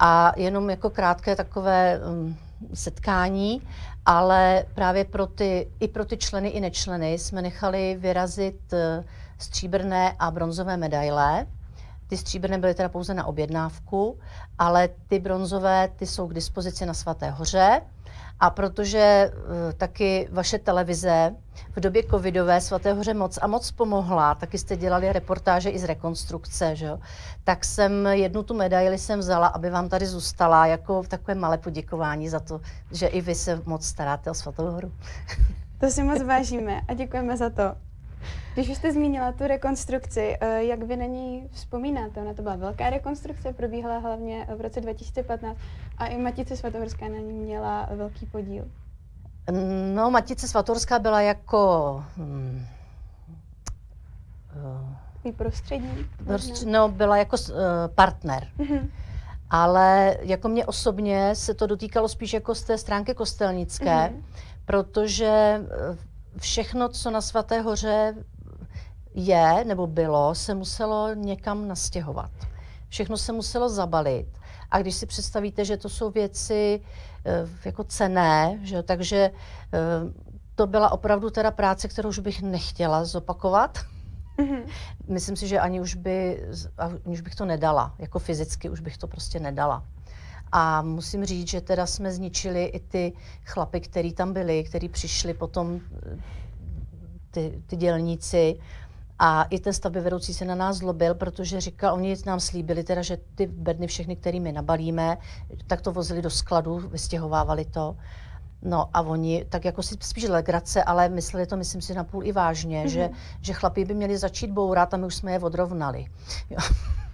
a 0.00 0.32
jenom 0.36 0.70
jako 0.70 0.90
krátké 0.90 1.36
takové 1.36 2.00
um, 2.00 2.36
setkání, 2.74 3.62
ale 4.06 4.64
právě 4.74 5.04
pro 5.04 5.26
ty, 5.26 5.70
i 5.80 5.88
pro 5.88 6.04
ty 6.04 6.16
členy 6.16 6.48
i 6.48 6.60
nečleny 6.60 7.12
jsme 7.12 7.42
nechali 7.42 7.96
vyrazit 8.00 8.60
uh, 8.72 9.04
stříbrné 9.38 10.16
a 10.18 10.30
bronzové 10.30 10.76
medaile. 10.76 11.46
Ty 12.06 12.16
stříbrné 12.16 12.58
byly 12.58 12.74
teda 12.74 12.88
pouze 12.88 13.14
na 13.14 13.26
objednávku, 13.26 14.18
ale 14.58 14.88
ty 15.08 15.18
bronzové 15.18 15.88
ty 15.96 16.06
jsou 16.06 16.28
k 16.28 16.34
dispozici 16.34 16.86
na 16.86 16.94
Svaté 16.94 17.30
hoře. 17.30 17.80
A 18.40 18.50
protože 18.50 19.32
uh, 19.34 19.72
taky 19.72 20.28
vaše 20.32 20.58
televize 20.58 21.34
v 21.76 21.80
době 21.80 22.02
covidové 22.10 22.60
Svaté 22.60 22.92
hoře 22.92 23.14
moc 23.14 23.38
a 23.42 23.46
moc 23.46 23.70
pomohla, 23.70 24.34
taky 24.34 24.58
jste 24.58 24.76
dělali 24.76 25.12
reportáže 25.12 25.70
i 25.70 25.78
z 25.78 25.84
rekonstrukce, 25.84 26.76
že 26.76 26.86
jo? 26.86 26.98
tak 27.44 27.64
jsem 27.64 28.06
jednu 28.06 28.42
tu 28.42 28.54
medaili 28.54 28.98
jsem 28.98 29.18
vzala, 29.18 29.46
aby 29.46 29.70
vám 29.70 29.88
tady 29.88 30.06
zůstala 30.06 30.66
jako 30.66 31.02
takové 31.08 31.34
malé 31.34 31.58
poděkování 31.58 32.28
za 32.28 32.40
to, 32.40 32.60
že 32.92 33.06
i 33.06 33.20
vy 33.20 33.34
se 33.34 33.62
moc 33.66 33.86
staráte 33.86 34.30
o 34.30 34.34
Svatou 34.34 34.66
horu. 34.66 34.92
To 35.78 35.90
si 35.90 36.02
moc 36.02 36.22
vážíme 36.22 36.80
a 36.88 36.94
děkujeme 36.94 37.36
za 37.36 37.50
to. 37.50 37.89
Když 38.54 38.68
už 38.68 38.76
jste 38.76 38.92
zmínila 38.92 39.32
tu 39.32 39.46
rekonstrukci, 39.46 40.36
eh, 40.40 40.64
jak 40.64 40.82
vy 40.82 40.96
na 40.96 41.04
ní 41.04 41.48
vzpomínáte? 41.52 42.20
Ona 42.20 42.34
to 42.34 42.42
byla 42.42 42.56
velká 42.56 42.90
rekonstrukce, 42.90 43.52
probíhala 43.52 43.98
hlavně 43.98 44.46
v 44.56 44.60
roce 44.60 44.80
2015 44.80 45.58
a 45.98 46.06
i 46.06 46.18
Matice 46.18 46.56
Svatohorská 46.56 47.08
na 47.08 47.18
ní 47.18 47.32
měla 47.32 47.88
velký 47.96 48.26
podíl. 48.26 48.64
No, 49.94 50.10
Matice 50.10 50.48
Svatohorská 50.48 50.98
byla 50.98 51.20
jako... 51.20 52.04
Hmm, 52.16 52.66
uh, 55.24 55.32
prostředí? 55.32 56.06
No, 56.66 56.88
byla 56.88 57.16
jako 57.16 57.36
uh, 57.36 57.56
partner. 57.94 58.48
Mm-hmm. 58.58 58.88
Ale 59.50 60.16
jako 60.20 60.48
mě 60.48 60.66
osobně 60.66 61.34
se 61.34 61.54
to 61.54 61.66
dotýkalo 61.66 62.08
spíš 62.08 62.32
jako 62.32 62.54
z 62.54 62.62
té 62.62 62.78
stránky 62.78 63.14
kostelnické, 63.14 63.84
mm-hmm. 63.84 64.22
protože 64.64 65.60
všechno, 66.38 66.88
co 66.88 67.10
na 67.10 67.20
Svaté 67.20 67.60
hoře 67.60 68.14
je 69.14 69.64
nebo 69.64 69.86
bylo, 69.86 70.34
se 70.34 70.54
muselo 70.54 71.14
někam 71.14 71.68
nastěhovat. 71.68 72.30
Všechno 72.88 73.16
se 73.16 73.32
muselo 73.32 73.68
zabalit. 73.68 74.28
A 74.70 74.78
když 74.78 74.94
si 74.94 75.06
představíte, 75.06 75.64
že 75.64 75.76
to 75.76 75.88
jsou 75.88 76.10
věci 76.10 76.80
eh, 77.24 77.48
jako 77.64 77.84
cené, 77.84 78.58
že, 78.62 78.82
takže 78.82 79.30
eh, 79.72 79.78
to 80.54 80.66
byla 80.66 80.92
opravdu 80.92 81.30
teda 81.30 81.50
práce, 81.50 81.88
kterou 81.88 82.08
už 82.08 82.18
bych 82.18 82.42
nechtěla 82.42 83.04
zopakovat. 83.04 83.78
Mm-hmm. 84.38 84.62
Myslím 85.08 85.36
si, 85.36 85.48
že 85.48 85.60
ani 85.60 85.80
už, 85.80 85.94
by, 85.94 86.44
ani 86.78 87.12
už 87.12 87.20
bych 87.20 87.34
to 87.34 87.44
nedala, 87.44 87.94
jako 87.98 88.18
fyzicky 88.18 88.70
už 88.70 88.80
bych 88.80 88.98
to 88.98 89.06
prostě 89.06 89.40
nedala. 89.40 89.84
A 90.52 90.82
musím 90.82 91.24
říct, 91.24 91.48
že 91.48 91.60
teda 91.60 91.86
jsme 91.86 92.12
zničili 92.12 92.64
i 92.64 92.80
ty 92.80 93.12
chlapy, 93.44 93.80
který 93.80 94.12
tam 94.12 94.32
byli, 94.32 94.64
který 94.64 94.88
přišli 94.88 95.34
potom, 95.34 95.80
eh, 96.06 96.18
ty, 97.30 97.62
ty 97.66 97.76
dělníci. 97.76 98.58
A 99.18 99.42
i 99.42 99.60
ten 99.60 99.72
stavby 99.72 100.00
vedoucí 100.00 100.34
se 100.34 100.44
na 100.44 100.54
nás 100.54 100.76
zlobil, 100.76 101.14
protože 101.14 101.60
říkal, 101.60 101.94
oni 101.94 102.16
nám 102.26 102.40
slíbili 102.40 102.84
teda, 102.84 103.02
že 103.02 103.18
ty 103.34 103.46
bedny 103.46 103.86
všechny, 103.86 104.16
které 104.16 104.40
my 104.40 104.52
nabalíme, 104.52 105.18
tak 105.66 105.80
to 105.80 105.92
vozili 105.92 106.22
do 106.22 106.30
skladu, 106.30 106.78
vystěhovávali 106.78 107.64
to. 107.64 107.96
No 108.62 108.88
a 108.94 109.00
oni 109.00 109.44
tak 109.48 109.64
jako 109.64 109.82
si 109.82 109.96
spíš 110.00 110.28
legrace, 110.28 110.84
ale 110.84 111.08
mysleli 111.08 111.46
to, 111.46 111.56
myslím 111.56 111.82
si, 111.82 111.94
napůl 111.94 112.24
i 112.24 112.32
vážně, 112.32 112.84
mm-hmm. 112.84 112.88
že, 112.88 113.10
že 113.40 113.52
chlapí 113.52 113.84
by 113.84 113.94
měli 113.94 114.18
začít 114.18 114.50
bourat 114.50 114.94
a 114.94 114.96
my 114.96 115.06
už 115.06 115.14
jsme 115.14 115.32
je 115.32 115.38
odrovnali. 115.38 116.06
Jo. 116.50 116.58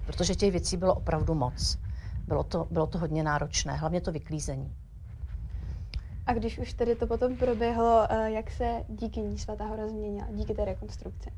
Protože 0.07 0.35
těch 0.35 0.53
věcí 0.53 0.77
bylo 0.77 0.94
opravdu 0.94 1.35
moc. 1.35 1.79
Bylo 2.26 2.44
to, 2.44 2.66
bylo 2.70 2.86
to 2.86 2.98
hodně 2.98 3.22
náročné, 3.22 3.72
hlavně 3.72 4.00
to 4.00 4.12
vyklízení. 4.12 4.74
A 6.26 6.34
když 6.34 6.58
už 6.58 6.72
tedy 6.72 6.96
to 6.96 7.06
potom 7.06 7.36
proběhlo, 7.36 8.06
eh, 8.10 8.30
jak 8.30 8.50
se 8.50 8.84
díky 8.88 9.20
ní 9.20 9.38
Svatá 9.38 9.64
hora 9.64 9.88
změnila, 9.88 10.26
díky 10.30 10.54
té 10.54 10.64
rekonstrukci? 10.64 11.30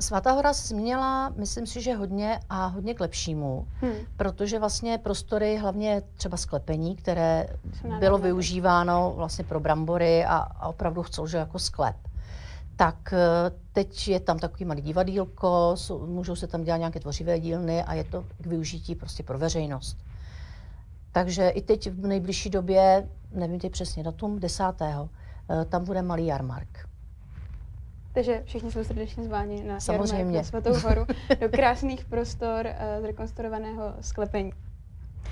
Svatá 0.00 0.32
hora 0.32 0.54
se 0.54 0.68
změnila, 0.68 1.28
myslím 1.36 1.66
si, 1.66 1.82
že 1.82 1.94
hodně 1.94 2.40
a 2.50 2.66
hodně 2.66 2.94
k 2.94 3.00
lepšímu, 3.00 3.66
hmm. 3.80 3.92
protože 4.16 4.58
vlastně 4.58 4.98
prostory, 4.98 5.56
hlavně 5.56 6.02
třeba 6.16 6.36
sklepení, 6.36 6.96
které 6.96 7.46
bylo 7.98 8.18
využíváno 8.18 9.12
vlastně 9.16 9.44
pro 9.44 9.60
brambory 9.60 10.24
a, 10.24 10.36
a 10.36 10.68
opravdu 10.68 11.02
chcou, 11.02 11.26
že 11.26 11.36
jako 11.36 11.58
sklep. 11.58 11.96
Tak 12.76 13.12
eh, 13.12 13.50
teď 13.72 14.08
je 14.08 14.20
tam 14.20 14.38
takový 14.38 14.64
malý 14.64 14.82
divadílko, 14.82 15.76
můžou 16.06 16.36
se 16.36 16.46
tam 16.46 16.64
dělat 16.64 16.78
nějaké 16.78 17.00
tvořivé 17.00 17.40
dílny 17.40 17.82
a 17.82 17.94
je 17.94 18.04
to 18.04 18.24
k 18.40 18.46
využití 18.46 18.94
prostě 18.94 19.22
pro 19.22 19.38
veřejnost. 19.38 19.98
Takže 21.12 21.48
i 21.48 21.62
teď 21.62 21.90
v 21.90 22.06
nejbližší 22.06 22.50
době, 22.50 23.08
nevím 23.32 23.60
teď 23.60 23.72
přesně 23.72 24.02
datum, 24.02 24.40
desátého, 24.40 25.08
eh, 25.50 25.64
tam 25.64 25.84
bude 25.84 26.02
malý 26.02 26.26
jarmark. 26.26 26.88
Takže 28.14 28.42
všichni 28.44 28.72
jsou 28.72 28.84
srdečně 28.84 29.24
zváni 29.24 29.64
na 29.64 29.80
Samozřejmě. 29.80 30.38
na 30.38 30.44
Svatou 30.44 30.74
horu 30.74 31.06
do 31.40 31.48
krásných 31.48 32.04
prostor 32.04 32.66
uh, 32.66 33.02
zrekonstruovaného 33.02 33.94
sklepení. 34.00 34.52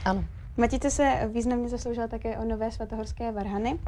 Ano. 0.05 0.25
Matice 0.57 0.91
se 0.91 1.31
významně 1.33 1.69
zasloužila 1.69 2.09
také 2.09 2.39
o 2.39 2.45
nové 2.45 2.71
svatohorské 2.71 3.33
varhany. 3.33 3.79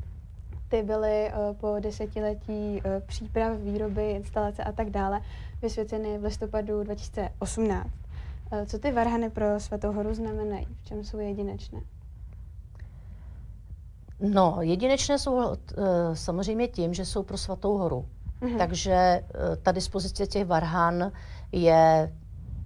Ty 0.75 0.83
byly 0.83 1.33
uh, 1.33 1.57
po 1.57 1.77
desetiletí 1.81 2.83
uh, 2.85 3.01
příprav, 3.07 3.59
výroby, 3.59 4.11
instalace 4.11 4.65
a 4.65 4.73
tak 4.73 4.91
dále 4.91 5.21
vysvěceny 5.63 6.19
v 6.19 6.25
listopadu 6.25 6.83
2018. 6.83 7.87
Uh, 8.53 8.65
co 8.67 8.79
ty 8.79 8.93
varhany 8.93 9.31
pro 9.31 9.61
Svatou 9.61 9.93
horu 9.93 10.15
znamenají? 10.15 10.67
V 10.81 10.85
čem 10.85 11.05
jsou 11.05 11.19
jedinečné? 11.19 11.81
No, 14.21 14.57
jedinečné 14.61 15.19
jsou 15.19 15.41
samozřejmě 16.13 16.69
tím, 16.69 16.95
že 16.95 17.05
jsou 17.05 17.23
pro 17.23 17.39
Svatou 17.39 17.79
horu. 17.79 18.07
Mm-hmm. 18.45 18.59
Takže 18.59 18.93
eh, 18.93 19.23
ta 19.63 19.73
dispozice 19.73 20.27
těch 20.27 20.47
varhan 20.47 21.13
je 21.53 22.13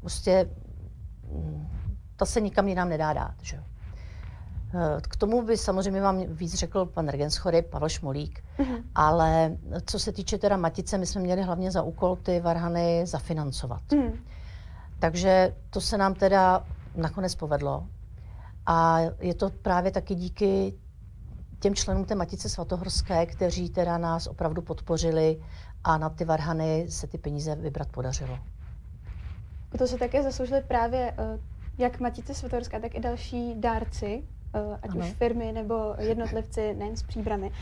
prostě, 0.01 0.51
mm, 1.33 1.68
ta 2.16 2.25
se 2.25 2.40
nikam 2.40 2.68
jinam 2.68 2.88
nedá 2.88 3.12
dát. 3.12 3.35
Že? 3.42 3.62
Eh, 4.74 5.00
k 5.00 5.16
tomu 5.16 5.42
by 5.42 5.57
samozřejmě 5.57 6.00
vám 6.00 6.24
víc 6.26 6.54
řekl 6.54 6.87
pan 6.87 7.09
Regenschory, 7.09 7.62
Pavel 7.62 7.88
Šmolík, 7.88 8.44
mm-hmm. 8.59 8.83
ale 8.94 9.57
co 9.87 9.98
se 9.98 10.12
týče 10.12 10.38
teda 10.38 10.57
Matice, 10.57 10.98
my 10.98 11.07
jsme 11.07 11.20
měli 11.20 11.42
hlavně 11.42 11.70
za 11.70 11.83
úkol 11.83 12.16
ty 12.16 12.40
varhany 12.40 13.07
zafinancovat. 13.07 13.83
Mm-hmm. 13.88 14.12
Takže 14.98 15.54
to 15.70 15.81
se 15.81 15.98
nám 15.98 16.14
teda 16.14 16.64
nakonec 16.94 17.35
povedlo. 17.35 17.87
A 18.66 18.98
je 19.20 19.35
to 19.35 19.50
právě 19.50 19.90
taky 19.90 20.14
díky 20.14 20.74
těm 21.61 21.74
členům 21.74 22.04
té 22.04 22.14
Matice 22.14 22.48
Svatohorské, 22.48 23.26
kteří 23.26 23.70
teda 23.70 23.98
nás 23.98 24.26
opravdu 24.26 24.62
podpořili 24.62 25.40
a 25.85 25.98
na 25.98 26.09
ty 26.09 26.24
varhany 26.24 26.87
se 26.88 27.07
ty 27.07 27.18
peníze 27.18 27.54
vybrat 27.54 27.88
podařilo. 27.88 28.38
To 29.78 29.87
se 29.87 29.98
také 29.98 30.22
zasloužili 30.22 30.61
právě 30.61 31.14
eh, 31.18 31.38
jak 31.78 32.00
Matice 32.00 32.35
Svatohorská, 32.35 32.81
tak 32.81 32.94
i 32.94 33.00
další 33.00 33.61
dárci, 33.61 34.22
ať 34.82 34.90
ano. 34.90 35.00
už 35.00 35.12
firmy 35.12 35.52
nebo 35.52 35.94
jednotlivci, 35.98 36.74
nejen 36.74 36.96
s 36.96 37.02
příbrami. 37.02 37.52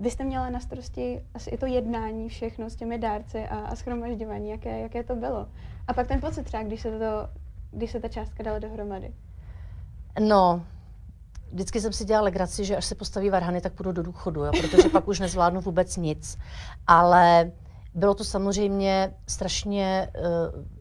Vy 0.00 0.10
jste 0.10 0.24
měla 0.24 0.50
na 0.50 0.60
starosti 0.60 1.22
asi 1.34 1.50
i 1.50 1.58
to 1.58 1.66
jednání 1.66 2.28
všechno 2.28 2.70
s 2.70 2.76
těmi 2.76 2.98
dárci 2.98 3.44
a, 3.44 3.56
a 3.56 3.76
schromažďování, 3.76 4.50
jaké, 4.50 4.80
jaké 4.80 5.04
to 5.04 5.16
bylo. 5.16 5.48
A 5.88 5.94
pak 5.94 6.06
ten 6.06 6.20
pocit 6.20 6.42
třeba, 6.42 6.62
když 6.62 6.80
se, 6.80 6.98
to, 6.98 7.28
když 7.70 7.90
se 7.90 8.00
ta 8.00 8.08
částka 8.08 8.42
dala 8.42 8.58
dohromady. 8.58 9.14
No, 10.20 10.62
vždycky 11.52 11.80
jsem 11.80 11.92
si 11.92 12.04
dělala 12.04 12.24
legraci, 12.24 12.64
že 12.64 12.76
až 12.76 12.84
se 12.84 12.94
postaví 12.94 13.30
varhany, 13.30 13.60
tak 13.60 13.72
půjdu 13.72 13.92
do 13.92 14.02
důchodu, 14.02 14.44
jo, 14.44 14.52
protože 14.60 14.88
pak 14.88 15.08
už 15.08 15.20
nezvládnu 15.20 15.60
vůbec 15.60 15.96
nic. 15.96 16.38
Ale 16.86 17.52
bylo 17.96 18.14
to 18.14 18.24
samozřejmě 18.24 19.14
strašně, 19.26 20.08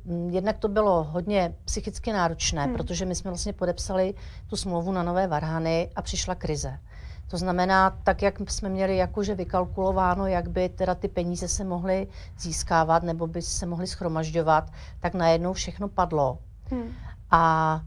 uh, 0.06 0.34
jednak 0.34 0.58
to 0.58 0.68
bylo 0.68 1.04
hodně 1.04 1.56
psychicky 1.66 2.14
náročné, 2.14 2.64
hmm. 2.64 2.74
protože 2.74 3.06
my 3.06 3.16
jsme 3.16 3.32
vlastně 3.32 3.54
podepsali 3.54 4.14
tu 4.48 4.56
smlouvu 4.56 4.92
na 4.92 5.04
nové 5.04 5.28
varhany 5.28 5.90
a 5.96 6.02
přišla 6.02 6.36
krize. 6.36 6.80
To 7.28 7.38
znamená, 7.38 7.90
tak 8.04 8.22
jak 8.22 8.40
jsme 8.50 8.70
měli 8.70 8.98
jakože 8.98 9.36
vykalkulováno, 9.36 10.28
jak 10.28 10.50
by 10.50 10.70
teda 10.70 10.96
ty 10.96 11.08
peníze 11.08 11.48
se 11.48 11.64
mohly 11.64 12.08
získávat 12.40 13.04
nebo 13.04 13.28
by 13.28 13.42
se 13.42 13.66
mohly 13.66 13.88
schromažďovat, 13.88 14.72
tak 15.00 15.14
najednou 15.14 15.54
všechno 15.54 15.88
padlo. 15.88 16.40
Hmm. 16.72 16.94
A 17.32 17.82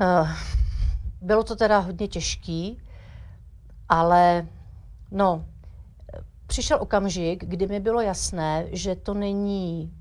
uh, 0.00 0.28
bylo 1.20 1.44
to 1.44 1.56
teda 1.56 1.78
hodně 1.78 2.08
těžký, 2.08 2.82
ale 3.88 4.46
no, 5.10 5.44
přišel 6.50 6.78
okamžik, 6.80 7.44
kdy 7.44 7.66
mi 7.66 7.80
bylo 7.80 8.00
jasné, 8.00 8.66
že 8.72 8.96
to 8.96 9.14
není 9.14 9.94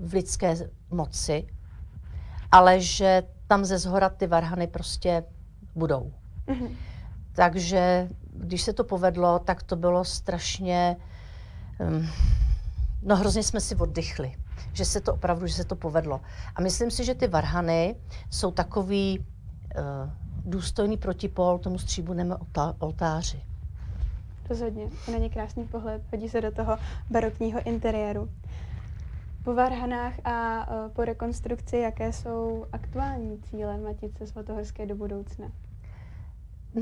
v 0.00 0.12
lidské 0.12 0.56
moci, 0.90 1.46
ale 2.52 2.80
že 2.80 3.22
tam 3.46 3.64
ze 3.64 3.78
zhora 3.78 4.08
ty 4.08 4.26
varhany 4.26 4.66
prostě 4.66 5.24
budou. 5.74 6.12
Mm-hmm. 6.46 6.76
Takže 7.32 8.08
když 8.32 8.62
se 8.62 8.72
to 8.72 8.84
povedlo, 8.84 9.38
tak 9.38 9.62
to 9.62 9.76
bylo 9.76 10.04
strašně, 10.04 10.96
um, 11.78 12.08
no 13.02 13.16
hrozně 13.16 13.42
jsme 13.42 13.60
si 13.60 13.76
oddychli, 13.76 14.34
že 14.72 14.84
se 14.84 15.00
to 15.00 15.14
opravdu, 15.14 15.46
že 15.46 15.54
se 15.54 15.64
to 15.64 15.76
povedlo. 15.76 16.20
A 16.54 16.60
myslím 16.60 16.90
si, 16.90 17.04
že 17.04 17.14
ty 17.14 17.28
varhany 17.28 17.96
jsou 18.30 18.50
takový 18.50 19.18
uh, 19.18 19.24
důstojný 20.44 20.96
protipol 20.96 21.58
tomu 21.58 21.78
stříbrnému 21.78 22.34
oltáři. 22.78 23.51
Rozhodně, 24.48 24.88
to 25.06 25.12
není 25.12 25.30
krásný 25.30 25.64
pohled, 25.64 26.02
hodí 26.10 26.28
se 26.28 26.40
do 26.40 26.52
toho 26.52 26.78
barokního 27.10 27.60
interiéru. 27.66 28.28
Po 29.44 29.54
Varhanách 29.54 30.14
a 30.24 30.66
uh, 30.70 30.90
po 30.92 31.04
rekonstrukci, 31.04 31.76
jaké 31.76 32.12
jsou 32.12 32.66
aktuální 32.72 33.38
cíle 33.38 33.78
Matice 33.78 34.26
Svatohorské 34.26 34.86
do 34.86 34.94
budoucna? 34.94 35.46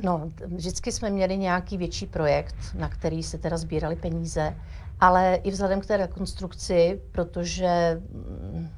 No, 0.02 0.30
vždycky 0.46 0.92
jsme 0.92 1.10
měli 1.10 1.38
nějaký 1.38 1.76
větší 1.76 2.06
projekt, 2.06 2.56
na 2.74 2.88
který 2.88 3.22
se 3.22 3.38
teda 3.38 3.56
sbírali 3.56 3.96
peníze, 3.96 4.56
ale 5.00 5.34
i 5.34 5.50
vzhledem 5.50 5.80
k 5.80 5.86
té 5.86 5.96
rekonstrukci, 5.96 7.00
protože 7.12 8.00
mm, 8.12 8.68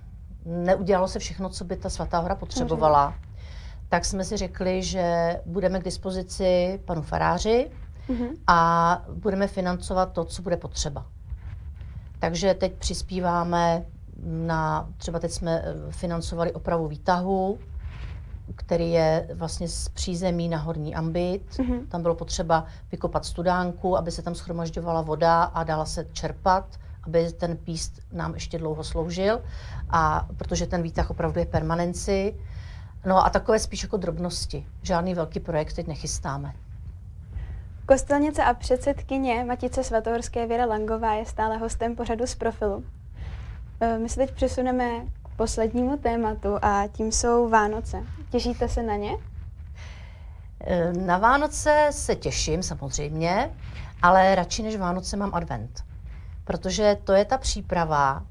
neudělalo 0.45 1.09
se 1.09 1.18
všechno, 1.18 1.49
co 1.49 1.64
by 1.64 1.77
ta 1.77 1.90
Svatá 1.90 2.18
hora 2.18 2.35
potřebovala, 2.35 3.14
tak 3.88 4.05
jsme 4.05 4.25
si 4.25 4.37
řekli, 4.37 4.83
že 4.83 5.37
budeme 5.47 5.81
k 5.81 5.85
dispozici 5.85 6.81
panu 6.85 7.03
faráři 7.03 7.71
mm-hmm. 8.09 8.37
a 8.47 9.03
budeme 9.15 9.47
financovat 9.49 10.12
to, 10.12 10.25
co 10.25 10.43
bude 10.43 10.57
potřeba. 10.57 11.07
Takže 12.19 12.55
teď 12.55 12.73
přispíváme 12.73 13.85
na, 14.23 14.88
třeba 14.97 15.19
teď 15.19 15.31
jsme 15.31 15.62
eh, 15.65 15.93
financovali 15.93 16.53
opravu 16.53 16.88
výtahu, 16.88 17.59
který 18.57 18.91
je 18.91 19.29
vlastně 19.35 19.69
z 19.69 19.88
přízemí 19.88 20.49
na 20.49 20.59
horní 20.59 20.95
ambit. 20.95 21.51
Mm-hmm. 21.51 21.87
Tam 21.88 22.03
bylo 22.03 22.15
potřeba 22.15 22.65
vykopat 22.93 23.25
studánku, 23.25 23.97
aby 23.97 24.11
se 24.11 24.23
tam 24.23 24.35
schromažďovala 24.35 25.03
voda 25.03 25.43
a 25.43 25.65
dala 25.65 25.85
se 25.85 26.07
čerpat, 26.12 26.79
aby 27.03 27.33
ten 27.33 27.57
píst 27.57 28.01
nám 28.12 28.35
ještě 28.35 28.59
dlouho 28.59 28.85
sloužil. 28.85 29.43
A 29.91 30.29
protože 30.37 30.67
ten 30.67 30.83
výtah 30.83 31.11
opravdu 31.11 31.41
je 31.41 31.47
permanenci. 31.47 32.35
No 33.07 33.27
a 33.27 33.31
takové 33.31 33.59
spíš 33.59 33.83
jako 33.83 33.97
drobnosti. 33.97 34.67
Žádný 34.83 35.15
velký 35.15 35.41
projekt 35.41 35.75
teď 35.75 35.87
nechystáme. 35.87 36.53
Kostelnice 37.93 38.45
a 38.45 38.55
předsedkyně 38.55 39.45
Matice 39.45 39.85
Svatohorské 39.85 40.47
Věra 40.47 40.67
Langová 40.67 41.15
je 41.15 41.27
stále 41.27 41.57
hostem 41.57 41.97
pořadu 41.97 42.27
z 42.27 42.35
profilu. 42.35 42.85
E, 43.81 43.99
my 43.99 44.09
se 44.09 44.17
teď 44.17 44.31
přesuneme 44.31 45.01
k 45.01 45.37
poslednímu 45.37 45.97
tématu 45.97 46.49
a 46.63 46.87
tím 46.93 47.13
jsou 47.13 47.49
Vánoce. 47.49 48.03
Těšíte 48.31 48.69
se 48.69 48.83
na 48.83 48.97
ně? 48.97 49.17
E, 50.61 50.93
na 50.93 51.19
Vánoce 51.19 51.89
se 51.91 52.17
těším 52.17 52.63
samozřejmě, 52.63 53.51
ale 54.03 54.35
radši 54.35 54.63
než 54.63 54.77
Vánoce 54.77 55.17
mám 55.17 55.35
advent. 55.35 55.85
Protože 56.45 56.97
to 57.05 57.13
je 57.13 57.25
ta 57.25 57.39
příprava 57.39 58.23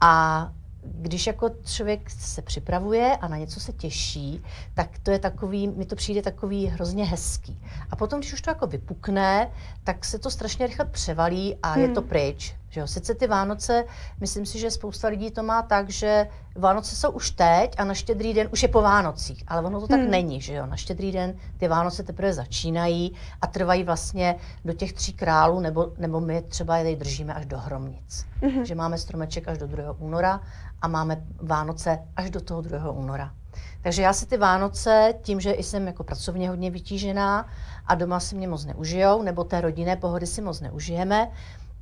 a 0.00 0.48
když 0.92 1.26
jako 1.26 1.50
člověk 1.64 2.10
se 2.10 2.42
připravuje 2.42 3.16
a 3.16 3.28
na 3.28 3.36
něco 3.36 3.60
se 3.60 3.72
těší, 3.72 4.42
tak 4.74 4.98
to 5.02 5.10
je 5.10 5.18
takový, 5.18 5.68
mi 5.68 5.86
to 5.86 5.96
přijde 5.96 6.22
takový 6.22 6.66
hrozně 6.66 7.04
hezký. 7.04 7.58
A 7.90 7.96
potom, 7.96 8.20
když 8.20 8.32
už 8.32 8.40
to 8.40 8.50
jako 8.50 8.66
vypukne, 8.66 9.50
tak 9.84 10.04
se 10.04 10.18
to 10.18 10.30
strašně 10.30 10.66
rychle 10.66 10.84
převalí 10.84 11.56
a 11.62 11.72
hmm. 11.72 11.82
je 11.82 11.88
to 11.88 12.00
hmm. 12.00 12.08
pryč. 12.08 12.54
Že 12.76 12.80
jo? 12.80 12.86
Sice 12.86 13.14
ty 13.14 13.26
Vánoce, 13.26 13.84
myslím 14.20 14.46
si, 14.46 14.58
že 14.58 14.70
spousta 14.70 15.08
lidí 15.08 15.30
to 15.30 15.42
má 15.42 15.62
tak, 15.62 15.90
že 15.90 16.28
Vánoce 16.56 16.96
jsou 16.96 17.10
už 17.10 17.30
teď 17.30 17.74
a 17.78 17.84
na 17.84 17.94
štědrý 17.94 18.34
den 18.34 18.48
už 18.52 18.62
je 18.62 18.68
po 18.68 18.82
Vánocích, 18.82 19.44
ale 19.48 19.62
ono 19.62 19.80
to 19.80 19.88
tak 19.88 20.00
hmm. 20.00 20.10
není, 20.10 20.40
že 20.40 20.54
jo. 20.54 20.66
Na 20.66 20.76
štědrý 20.76 21.12
den 21.12 21.34
ty 21.56 21.68
Vánoce 21.68 22.02
teprve 22.02 22.32
začínají 22.32 23.14
a 23.42 23.46
trvají 23.46 23.84
vlastně 23.84 24.36
do 24.64 24.72
těch 24.72 24.92
tří 24.92 25.12
králů, 25.12 25.60
nebo, 25.60 25.92
nebo 25.98 26.20
my 26.20 26.42
třeba 26.42 26.76
je 26.76 26.96
držíme 26.96 27.34
až 27.34 27.46
do 27.46 27.58
Hromnic. 27.58 28.26
Hmm. 28.42 28.64
Že 28.64 28.74
máme 28.74 28.98
stromeček 28.98 29.48
až 29.48 29.58
do 29.58 29.66
2. 29.66 29.94
února 29.98 30.40
a 30.82 30.88
máme 30.88 31.24
Vánoce 31.42 31.98
až 32.16 32.30
do 32.30 32.40
toho 32.40 32.60
2. 32.60 32.90
února. 32.90 33.32
Takže 33.82 34.02
já 34.02 34.12
si 34.12 34.26
ty 34.26 34.36
Vánoce, 34.36 35.14
tím, 35.22 35.40
že 35.40 35.54
jsem 35.54 35.86
jako 35.86 36.04
pracovně 36.04 36.48
hodně 36.48 36.70
vytížená 36.70 37.48
a 37.86 37.94
doma 37.94 38.20
si 38.20 38.34
mě 38.34 38.48
moc 38.48 38.64
neužijou, 38.64 39.22
nebo 39.22 39.44
té 39.44 39.60
rodinné 39.60 39.96
pohody 39.96 40.26
si 40.26 40.42
moc 40.42 40.60
neužijeme, 40.60 41.30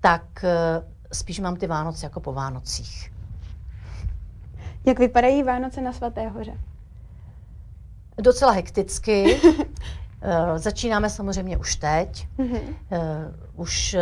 tak 0.05 0.45
eh, 0.45 0.83
spíš 1.13 1.41
mám 1.41 1.57
ty 1.57 1.67
Vánoce 1.67 2.07
jako 2.07 2.21
po 2.21 2.33
Vánocích. 2.33 3.13
Jak 4.87 4.99
vypadají 4.99 5.43
Vánoce 5.43 5.81
na 5.81 5.93
Svaté 5.93 6.29
hoře? 6.29 6.59
Docela 8.23 8.53
hekticky. 8.53 9.41
Eh, 10.27 10.59
začínáme 10.59 11.11
samozřejmě 11.11 11.57
už 11.57 11.77
teď. 11.77 12.29
Mm-hmm. 12.39 12.61
Už 13.55 13.97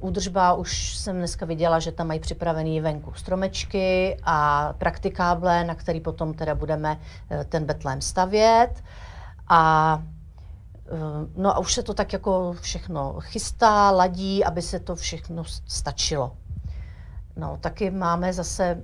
údržba, 0.00 0.54
už 0.54 0.96
jsem 0.96 1.16
dneska 1.16 1.46
viděla, 1.46 1.78
že 1.78 1.92
tam 1.92 2.06
mají 2.06 2.20
připravený 2.20 2.80
venku 2.80 3.12
stromečky 3.14 4.16
a 4.22 4.72
praktikáble, 4.78 5.64
na 5.64 5.74
který 5.74 6.00
potom 6.00 6.34
teda 6.34 6.54
budeme 6.54 7.00
ten 7.48 7.64
betlém 7.64 8.00
stavět. 8.00 8.84
A 9.48 10.02
No 11.36 11.56
a 11.56 11.58
už 11.58 11.74
se 11.74 11.82
to 11.82 11.94
tak 11.94 12.12
jako 12.12 12.56
všechno 12.60 13.16
chystá, 13.20 13.90
ladí, 13.90 14.44
aby 14.44 14.62
se 14.62 14.80
to 14.80 14.96
všechno 14.96 15.44
stačilo. 15.66 16.36
No, 17.36 17.58
taky 17.60 17.90
máme 17.90 18.32
zase 18.32 18.82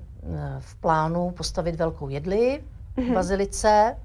v 0.58 0.74
plánu 0.74 1.30
postavit 1.30 1.76
velkou 1.76 2.08
jedli 2.08 2.64
v 2.96 2.98
mm-hmm. 2.98 3.14
bazilice, 3.14 3.96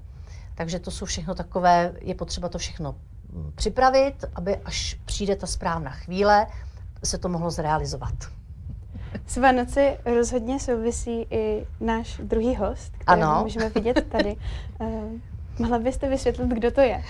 takže 0.54 0.78
to 0.78 0.90
jsou 0.90 1.04
všechno 1.04 1.34
takové, 1.34 1.92
je 2.00 2.14
potřeba 2.14 2.48
to 2.48 2.58
všechno 2.58 2.94
mm, 3.32 3.52
připravit, 3.54 4.24
aby 4.34 4.56
až 4.56 4.98
přijde 5.04 5.36
ta 5.36 5.46
správná 5.46 5.90
chvíle, 5.90 6.46
se 7.04 7.18
to 7.18 7.28
mohlo 7.28 7.50
zrealizovat. 7.50 8.14
S 9.26 9.36
Vánoci 9.36 9.96
rozhodně 10.04 10.60
souvisí 10.60 11.26
i 11.30 11.66
náš 11.80 12.20
druhý 12.24 12.56
host, 12.56 12.92
který 12.98 13.22
můžeme 13.42 13.68
vidět 13.68 14.06
tady. 14.08 14.36
Mohla 15.58 15.78
byste 15.78 16.08
vysvětlit, 16.08 16.48
kdo 16.48 16.70
to 16.70 16.80
je? 16.80 17.04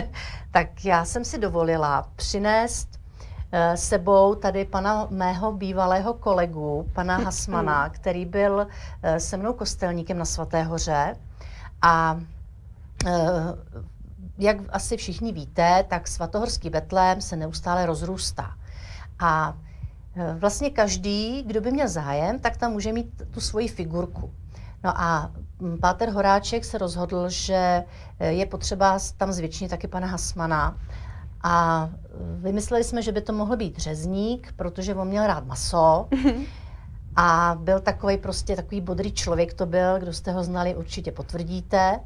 tak 0.50 0.84
já 0.84 1.04
jsem 1.04 1.24
si 1.24 1.38
dovolila 1.38 2.08
přinést 2.16 2.88
uh, 2.90 3.74
sebou 3.74 4.34
tady 4.34 4.64
pana 4.64 5.06
mého 5.10 5.52
bývalého 5.52 6.14
kolegu, 6.14 6.86
pana 6.92 7.16
Hasmana, 7.24 7.88
který 7.88 8.26
byl 8.26 8.54
uh, 8.54 9.16
se 9.16 9.36
mnou 9.36 9.52
kostelníkem 9.52 10.18
na 10.18 10.24
Svaté 10.24 10.62
hoře 10.62 11.16
a 11.82 12.20
Eh, 13.06 13.54
jak 14.38 14.56
asi 14.68 14.96
všichni 14.96 15.32
víte, 15.32 15.84
tak 15.88 16.08
svatohorský 16.08 16.70
betlém 16.70 17.20
se 17.20 17.36
neustále 17.36 17.86
rozrůstá. 17.86 18.54
A 19.18 19.56
vlastně 20.38 20.70
každý, 20.70 21.42
kdo 21.42 21.60
by 21.60 21.70
měl 21.72 21.88
zájem, 21.88 22.38
tak 22.38 22.56
tam 22.56 22.72
může 22.72 22.92
mít 22.92 23.22
tu 23.30 23.40
svoji 23.40 23.68
figurku. 23.68 24.32
No 24.84 25.00
a 25.00 25.30
hm, 25.60 25.78
Páter 25.80 26.10
Horáček 26.10 26.64
se 26.64 26.78
rozhodl, 26.78 27.28
že 27.28 27.84
eh, 28.20 28.32
je 28.32 28.46
potřeba 28.46 28.98
tam 29.16 29.32
zvětšit 29.32 29.68
taky 29.70 29.88
pana 29.88 30.06
Hasmana. 30.06 30.76
A 31.44 31.88
vymysleli 32.34 32.84
jsme, 32.84 33.02
že 33.02 33.12
by 33.12 33.20
to 33.20 33.32
mohl 33.32 33.56
být 33.56 33.78
řezník, 33.78 34.52
protože 34.56 34.94
on 34.94 35.08
měl 35.08 35.26
rád 35.26 35.46
maso. 35.46 36.08
A 37.16 37.56
byl 37.60 37.80
takový 37.80 38.16
prostě 38.16 38.56
takový 38.56 38.80
bodrý 38.80 39.12
člověk 39.12 39.54
to 39.54 39.66
byl, 39.66 39.98
kdo 39.98 40.12
jste 40.12 40.32
ho 40.32 40.44
znali, 40.44 40.74
určitě 40.74 41.12
potvrdíte. 41.12 42.00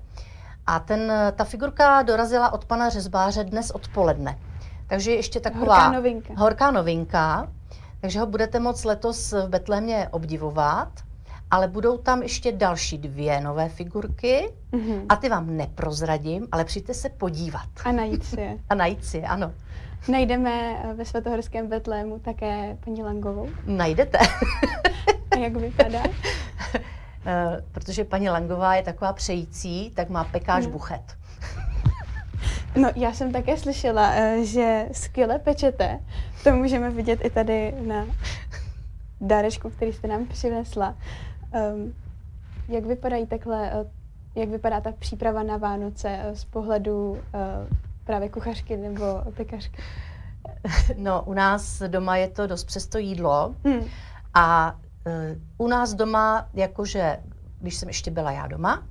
A 0.67 0.79
ten, 0.79 1.13
ta 1.37 1.45
figurka 1.45 2.03
dorazila 2.03 2.53
od 2.53 2.65
pana 2.65 2.89
řezbáře 2.89 3.45
dnes 3.45 3.71
odpoledne. 3.71 4.39
Takže 4.87 5.11
ještě 5.11 5.41
taková 5.41 5.75
horká 5.79 5.93
novinka. 5.93 6.35
horká 6.37 6.71
novinka. 6.71 7.53
Takže 8.01 8.21
ho 8.21 8.27
budete 8.27 8.61
moc 8.61 8.85
letos 8.85 9.33
v 9.33 9.49
Betlémě 9.49 10.09
obdivovat. 10.11 10.89
Ale 11.51 11.69
budou 11.69 11.99
tam 11.99 12.23
ještě 12.23 12.53
další 12.53 12.99
dvě 12.99 13.41
nové 13.41 13.69
figurky 13.69 14.53
mm-hmm. 14.73 15.07
a 15.09 15.17
ty 15.17 15.29
vám 15.29 15.57
neprozradím, 15.57 16.49
ale 16.53 16.65
přijďte 16.65 16.95
se 16.95 17.09
podívat. 17.09 17.69
A 17.85 17.93
najít 17.93 18.25
si 18.25 18.41
je. 18.41 18.59
A 18.69 18.75
najít 18.75 19.05
si 19.05 19.17
je, 19.19 19.27
ano. 19.27 19.53
Najdeme 20.09 20.83
ve 20.97 21.05
Svatohorském 21.05 21.69
Betlému 21.69 22.19
také 22.19 22.77
paní 22.85 23.03
Langovou? 23.03 23.49
Najdete. 23.67 24.19
A 25.31 25.37
jak 25.37 25.57
vypadá? 25.57 26.03
Eh, 27.29 27.63
protože 27.73 28.05
paní 28.05 28.31
Langová 28.31 28.75
je 28.75 28.83
taková 28.83 29.13
přející, 29.13 29.91
tak 29.95 30.09
má 30.09 30.25
pekáž 30.25 30.65
hmm. 30.65 30.73
buchet. 30.73 31.17
No, 32.77 32.91
já 32.97 33.13
jsem 33.13 33.33
také 33.33 33.57
slyšela, 33.57 34.13
eh, 34.15 34.45
že 34.45 34.87
skvěle 34.93 35.39
pečete. 35.39 36.01
To 36.45 36.53
můžeme 36.53 36.91
vidět 36.91 37.21
i 37.25 37.31
tady 37.31 37.75
na 37.87 38.07
dárečku, 39.21 39.71
který 39.71 39.93
jste 39.93 40.09
nám 40.09 40.27
přinesla. 40.27 40.95
Um, 41.55 41.95
jak 42.69 42.85
vypadají 42.85 43.27
takhle, 43.27 43.71
eh, 43.73 43.91
jak 44.35 44.49
vypadá 44.49 44.81
ta 44.81 44.93
příprava 44.93 45.43
na 45.43 45.57
Vánoce 45.57 46.31
z 46.35 46.45
pohledu 46.45 47.11
uh, 47.11 47.19
právě 48.05 48.29
kuchařky 48.29 48.77
nebo 48.77 49.05
pekařky? 49.37 49.83
No, 50.97 51.23
u 51.27 51.33
nás 51.33 51.83
doma 51.87 52.17
je 52.17 52.29
to 52.29 52.47
dost 52.47 52.65
přesto 52.65 52.99
jídlo 52.99 53.55
hmm. 53.65 53.85
a 54.35 54.77
Eh, 55.07 55.37
u 55.59 55.69
nás 55.69 55.95
doma, 55.95 56.49
jakože, 56.55 57.19
když 57.61 57.75
jsem 57.75 57.89
ještě 57.89 58.11
byla 58.11 58.33
já 58.33 58.47
doma, 58.47 58.87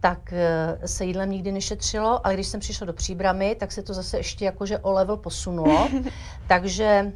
tak 0.00 0.32
eh, 0.32 0.78
se 0.88 1.04
jídlem 1.04 1.30
nikdy 1.30 1.52
nešetřilo, 1.52 2.26
ale 2.26 2.34
když 2.34 2.46
jsem 2.46 2.60
přišla 2.60 2.86
do 2.86 2.92
příbramy, 2.92 3.56
tak 3.60 3.72
se 3.72 3.82
to 3.82 3.94
zase 3.94 4.16
ještě 4.16 4.44
jakože 4.44 4.78
o 4.78 4.92
level 4.92 5.16
posunulo. 5.16 5.88
Takže 6.46 7.12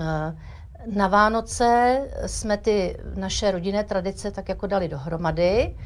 eh, 0.00 0.36
na 0.86 1.08
Vánoce 1.08 2.00
jsme 2.26 2.56
ty 2.56 2.96
naše 3.14 3.50
rodinné 3.50 3.84
tradice 3.84 4.30
tak 4.30 4.48
jako 4.48 4.66
dali 4.66 4.88
dohromady 4.88 5.76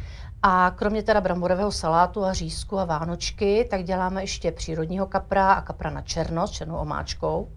a 0.42 0.72
kromě 0.76 1.02
teda 1.02 1.20
bramborového 1.20 1.72
salátu 1.72 2.24
a 2.24 2.32
řízku 2.32 2.78
a 2.78 2.84
vánočky, 2.84 3.66
tak 3.70 3.84
děláme 3.84 4.22
ještě 4.22 4.52
přírodního 4.52 5.06
kapra 5.06 5.52
a 5.52 5.62
kapra 5.62 5.90
na 5.90 6.02
černo 6.02 6.46
s 6.46 6.50
černou 6.50 6.76
omáčkou. 6.76 7.48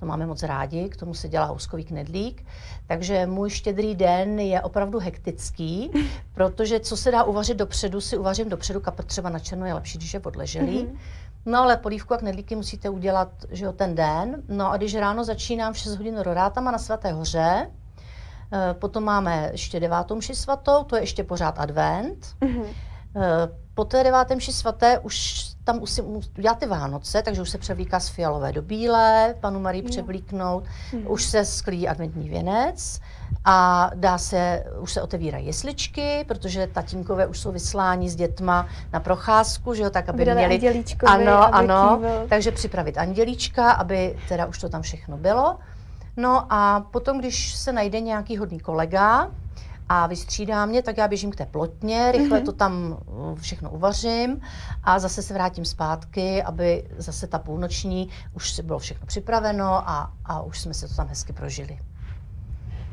To 0.00 0.06
máme 0.06 0.26
moc 0.26 0.42
rádi, 0.42 0.88
k 0.88 0.96
tomu 0.96 1.14
se 1.14 1.28
dělá 1.28 1.44
houskový 1.44 1.84
knedlík. 1.84 2.44
Takže 2.86 3.26
můj 3.26 3.50
štědrý 3.50 3.94
den 3.94 4.38
je 4.38 4.60
opravdu 4.60 4.98
hektický, 4.98 5.90
protože 6.34 6.80
co 6.80 6.96
se 6.96 7.10
dá 7.10 7.24
uvařit 7.24 7.56
dopředu, 7.56 8.00
si 8.00 8.18
uvařím 8.18 8.48
dopředu. 8.48 8.80
Kapr 8.80 9.04
třeba 9.04 9.30
na 9.30 9.38
černo 9.38 9.66
je 9.66 9.74
lepší, 9.74 9.98
když 9.98 10.14
je 10.14 10.20
odleželý. 10.20 10.84
Mm-hmm. 10.84 10.98
No 11.46 11.58
ale 11.58 11.76
polívku 11.76 12.14
a 12.14 12.16
knedlíky 12.16 12.56
musíte 12.56 12.90
udělat 12.90 13.28
že 13.50 13.64
jo, 13.64 13.72
ten 13.72 13.94
den. 13.94 14.42
No 14.48 14.70
a 14.70 14.76
když 14.76 14.94
ráno 14.94 15.24
začínám 15.24 15.72
v 15.72 15.78
6 15.78 15.96
hodin 15.96 16.18
rodátama 16.18 16.70
na 16.70 16.78
Svaté 16.78 17.12
hoře, 17.12 17.70
Eh, 18.52 18.74
potom 18.74 19.04
máme 19.04 19.48
ještě 19.52 19.80
devátou 19.80 20.16
mši 20.16 20.34
svatou, 20.34 20.84
to 20.84 20.96
je 20.96 21.02
ještě 21.02 21.24
pořád 21.24 21.58
advent. 21.58 22.26
Mm-hmm. 22.40 22.66
Po 23.74 23.84
té 23.84 24.04
deváté 24.04 24.36
mši 24.36 24.52
svaté 24.52 24.98
už 24.98 25.49
tam 25.64 25.78
musím 25.78 26.04
udělat 26.38 26.58
ty 26.58 26.66
Vánoce, 26.66 27.22
takže 27.22 27.42
už 27.42 27.50
se 27.50 27.58
převlíká 27.58 28.00
z 28.00 28.08
fialové 28.08 28.52
do 28.52 28.62
bílé, 28.62 29.34
panu 29.40 29.60
Marii 29.60 29.82
převlíknout, 29.82 30.64
mm. 30.92 31.04
už 31.06 31.24
se 31.24 31.44
sklí 31.44 31.88
adventní 31.88 32.28
věnec 32.28 33.00
a 33.44 33.90
dá 33.94 34.18
se, 34.18 34.64
už 34.80 34.92
se 34.92 35.02
otevírají 35.02 35.46
jesličky, 35.46 36.24
protože 36.28 36.66
tatínkové 36.66 37.26
už 37.26 37.40
jsou 37.40 37.52
vysláni 37.52 38.10
s 38.10 38.16
dětma 38.16 38.66
na 38.92 39.00
procházku, 39.00 39.74
že 39.74 39.82
jo, 39.82 39.90
tak 39.90 40.08
aby 40.08 40.18
Vydali 40.18 40.36
měli... 40.36 40.54
Ano, 41.06 41.54
ano, 41.54 42.00
takže 42.28 42.52
připravit 42.52 42.98
andělíčka, 42.98 43.70
aby 43.70 44.18
teda 44.28 44.46
už 44.46 44.58
to 44.58 44.68
tam 44.68 44.82
všechno 44.82 45.16
bylo. 45.16 45.56
No 46.16 46.46
a 46.52 46.86
potom, 46.90 47.18
když 47.18 47.54
se 47.54 47.72
najde 47.72 48.00
nějaký 48.00 48.36
hodný 48.36 48.60
kolega 48.60 49.30
a 49.92 50.06
vystřídá 50.06 50.66
mě, 50.66 50.82
tak 50.82 50.98
já 50.98 51.08
běžím 51.08 51.30
k 51.30 51.36
té 51.36 51.46
plotně, 51.46 52.12
rychle 52.12 52.40
mm-hmm. 52.40 52.44
to 52.44 52.52
tam 52.52 52.98
uh, 53.06 53.34
všechno 53.38 53.70
uvařím 53.70 54.40
a 54.84 54.98
zase 54.98 55.22
se 55.22 55.34
vrátím 55.34 55.64
zpátky, 55.64 56.42
aby 56.42 56.88
zase 56.96 57.26
ta 57.26 57.38
půlnoční 57.38 58.08
už 58.34 58.60
bylo 58.60 58.78
všechno 58.78 59.06
připraveno 59.06 59.64
a, 59.90 60.12
a 60.24 60.42
už 60.42 60.60
jsme 60.60 60.74
se 60.74 60.88
to 60.88 60.94
tam 60.94 61.08
hezky 61.08 61.32
prožili. 61.32 61.78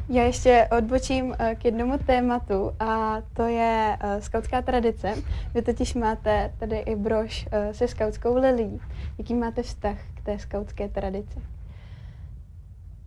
Já 0.09 0.23
ještě 0.23 0.67
odbočím 0.77 1.25
uh, 1.25 1.35
k 1.55 1.65
jednomu 1.65 1.97
tématu 1.97 2.71
a 2.79 3.17
to 3.33 3.43
je 3.43 3.97
uh, 4.03 4.21
skautská 4.21 4.61
tradice. 4.61 5.13
Vy 5.53 5.61
totiž 5.61 5.93
máte 5.93 6.53
tady 6.57 6.77
i 6.77 6.95
brož 6.95 7.47
se 7.71 7.87
skautskou 7.87 8.35
lilí. 8.35 8.81
Jaký 9.17 9.33
máte 9.33 9.63
vztah 9.63 9.97
k 10.15 10.21
té 10.21 10.39
skautské 10.39 10.89
tradici? 10.89 11.39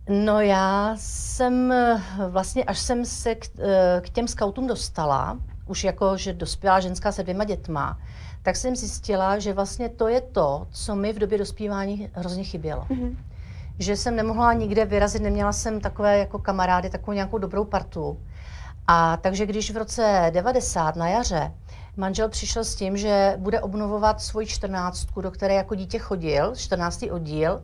No 0.09 0.41
já 0.41 0.95
jsem 0.99 1.73
eh, 1.73 2.03
vlastně, 2.29 2.65
až 2.65 2.79
jsem 2.79 3.05
se 3.05 3.35
k, 3.35 3.47
eh, 3.59 4.01
k 4.01 4.09
těm 4.09 4.29
skautům 4.29 4.67
dostala, 4.67 5.39
už 5.67 5.85
jako, 5.85 6.17
že 6.17 6.33
dospělá 6.33 6.81
ženská 6.81 7.13
se 7.13 7.23
dvěma 7.23 7.45
dětma, 7.45 7.99
tak 8.43 8.57
jsem 8.57 8.77
zjistila, 8.77 9.39
že 9.39 9.53
vlastně 9.53 9.89
to 9.89 10.09
je 10.09 10.21
to, 10.21 10.67
co 10.71 10.95
mi 10.95 11.13
v 11.13 11.19
době 11.19 11.39
dospívání 11.39 12.11
hrozně 12.13 12.45
chybělo. 12.45 12.83
Mm-hmm. 12.83 13.17
Že 13.79 13.97
jsem 13.97 14.17
nemohla 14.17 14.53
nikde 14.53 14.85
vyrazit, 14.85 15.23
neměla 15.23 15.53
jsem 15.53 15.81
takové 15.81 16.19
jako 16.19 16.39
kamarády, 16.39 16.91
takovou 16.91 17.15
nějakou 17.15 17.39
dobrou 17.39 17.65
partu. 17.65 18.19
A 18.87 19.17
takže 19.17 19.47
když 19.47 19.71
v 19.71 19.77
roce 19.77 20.31
90 20.35 20.97
na 20.97 21.09
jaře 21.09 21.53
manžel 21.97 22.29
přišel 22.29 22.65
s 22.65 22.75
tím, 22.75 22.97
že 22.97 23.35
bude 23.39 23.61
obnovovat 23.61 24.21
svoji 24.21 24.47
čtrnáctku, 24.47 25.21
do 25.21 25.31
které 25.31 25.55
jako 25.55 25.75
dítě 25.75 25.99
chodil, 25.99 26.57
14. 26.57 27.05
oddíl, 27.11 27.63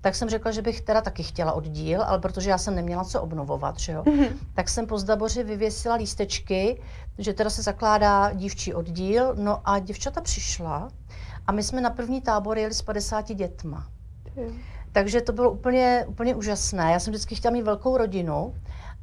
tak 0.00 0.14
jsem 0.14 0.28
řekla, 0.28 0.50
že 0.50 0.62
bych 0.62 0.80
teda 0.80 1.00
taky 1.00 1.22
chtěla 1.22 1.52
oddíl, 1.52 2.02
ale 2.02 2.18
protože 2.18 2.50
já 2.50 2.58
jsem 2.58 2.74
neměla 2.74 3.04
co 3.04 3.22
obnovovat, 3.22 3.78
že 3.78 3.92
jo, 3.92 4.02
mm-hmm. 4.02 4.32
tak 4.54 4.68
jsem 4.68 4.86
po 4.86 4.98
zdaboři 4.98 5.44
vyvěsila 5.44 5.94
lístečky, 5.94 6.82
že 7.18 7.34
teda 7.34 7.50
se 7.50 7.62
zakládá 7.62 8.32
dívčí 8.32 8.74
oddíl, 8.74 9.34
no 9.34 9.60
a 9.64 9.78
děvčata 9.78 10.20
přišla 10.20 10.88
a 11.46 11.52
my 11.52 11.62
jsme 11.62 11.80
na 11.80 11.90
první 11.90 12.20
tábor 12.20 12.58
jeli 12.58 12.74
s 12.74 12.82
50 12.82 13.32
dětma. 13.32 13.86
Mm. 14.36 14.58
Takže 14.92 15.20
to 15.20 15.32
bylo 15.32 15.50
úplně, 15.50 16.04
úplně 16.08 16.34
úžasné. 16.34 16.92
Já 16.92 16.98
jsem 17.00 17.12
vždycky 17.12 17.34
chtěla 17.34 17.52
mít 17.52 17.62
velkou 17.62 17.96
rodinu 17.96 18.54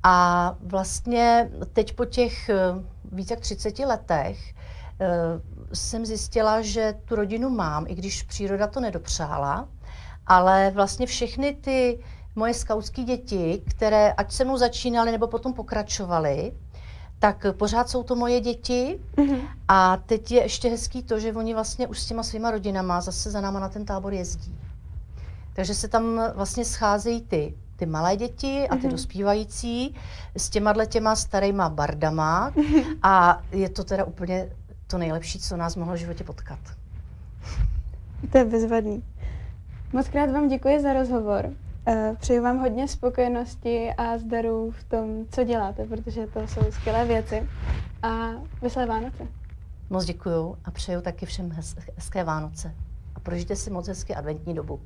a 0.04 0.56
vlastně 0.62 1.50
teď 1.74 1.96
po 1.96 2.06
těch 2.06 2.50
eh, 2.50 2.56
více 3.12 3.34
jak 3.34 3.40
30 3.40 3.80
letech 3.80 4.54
eh, 5.02 5.08
jsem 5.74 6.06
zjistila, 6.06 6.62
že 6.62 6.96
tu 7.06 7.16
rodinu 7.16 7.50
mám, 7.50 7.86
i 7.88 7.96
když 7.96 8.24
příroda 8.24 8.68
to 8.68 8.80
nedopřála 8.80 9.68
ale 10.28 10.72
vlastně 10.76 11.06
všechny 11.06 11.54
ty 11.54 12.00
moje 12.36 12.54
skautské 12.54 13.04
děti, 13.04 13.62
které 13.70 14.12
ať 14.12 14.32
se 14.32 14.46
mnou 14.46 14.58
začínaly 14.58 15.12
nebo 15.12 15.28
potom 15.28 15.54
pokračovaly, 15.54 16.52
tak 17.20 17.46
pořád 17.52 17.90
jsou 17.90 18.04
to 18.04 18.16
moje 18.16 18.42
děti 18.42 19.00
mm-hmm. 19.16 19.42
a 19.68 19.98
teď 19.98 20.32
je 20.32 20.42
ještě 20.42 20.70
hezký 20.70 21.04
to, 21.04 21.20
že 21.20 21.34
oni 21.34 21.54
vlastně 21.54 21.88
už 21.88 22.00
s 22.00 22.06
těma 22.06 22.24
svýma 22.24 22.52
rodinama 22.52 23.02
zase 23.02 23.32
za 23.32 23.42
náma 23.42 23.60
na 23.60 23.70
ten 23.70 23.86
tábor 23.86 24.14
jezdí. 24.14 24.56
Takže 25.54 25.76
se 25.76 25.88
tam 25.88 26.22
vlastně 26.36 26.66
scházejí 26.66 27.22
ty, 27.22 27.56
ty 27.76 27.86
malé 27.86 28.16
děti 28.16 28.68
a 28.70 28.76
ty 28.76 28.82
mm-hmm. 28.82 28.92
dospívající 28.92 29.96
s 30.36 30.50
těma 30.50 30.86
těma 30.86 31.16
starýma 31.16 31.70
bardama 31.70 32.52
mm-hmm. 32.52 32.98
a 33.04 33.42
je 33.52 33.70
to 33.70 33.84
teda 33.84 34.04
úplně 34.04 34.50
to 34.88 34.98
nejlepší, 34.98 35.40
co 35.40 35.58
nás 35.58 35.76
mohlo 35.76 35.94
v 35.94 35.98
životě 35.98 36.24
potkat. 36.24 36.60
To 38.32 38.38
je 38.38 38.46
bezvadný. 38.46 39.04
Moc 39.94 40.10
krát 40.10 40.32
vám 40.32 40.48
děkuji 40.48 40.80
za 40.82 40.94
rozhovor. 40.94 41.50
Eh, 41.88 42.16
Přeji 42.20 42.40
vám 42.40 42.58
hodně 42.58 42.88
spokojenosti 42.88 43.94
a 43.98 44.18
zdaru 44.18 44.72
v 44.72 44.84
tom, 44.84 45.26
co 45.32 45.44
děláte, 45.44 45.86
protože 45.86 46.28
to 46.28 46.48
jsou 46.48 46.72
skvělé 46.72 47.06
věci. 47.06 47.50
A 48.04 48.30
veselé 48.62 48.86
Vánoce. 48.86 49.28
Moc 49.90 50.06
děkuji 50.06 50.56
a 50.66 50.72
přeju 50.72 51.02
taky 51.02 51.26
všem 51.26 51.52
hezké 51.96 52.24
Vánoce. 52.24 52.76
A 53.16 53.20
prožijte 53.20 53.56
si 53.56 53.70
moc 53.72 53.88
hezky 53.88 54.16
adventní 54.16 54.54
dobu. 54.54 54.80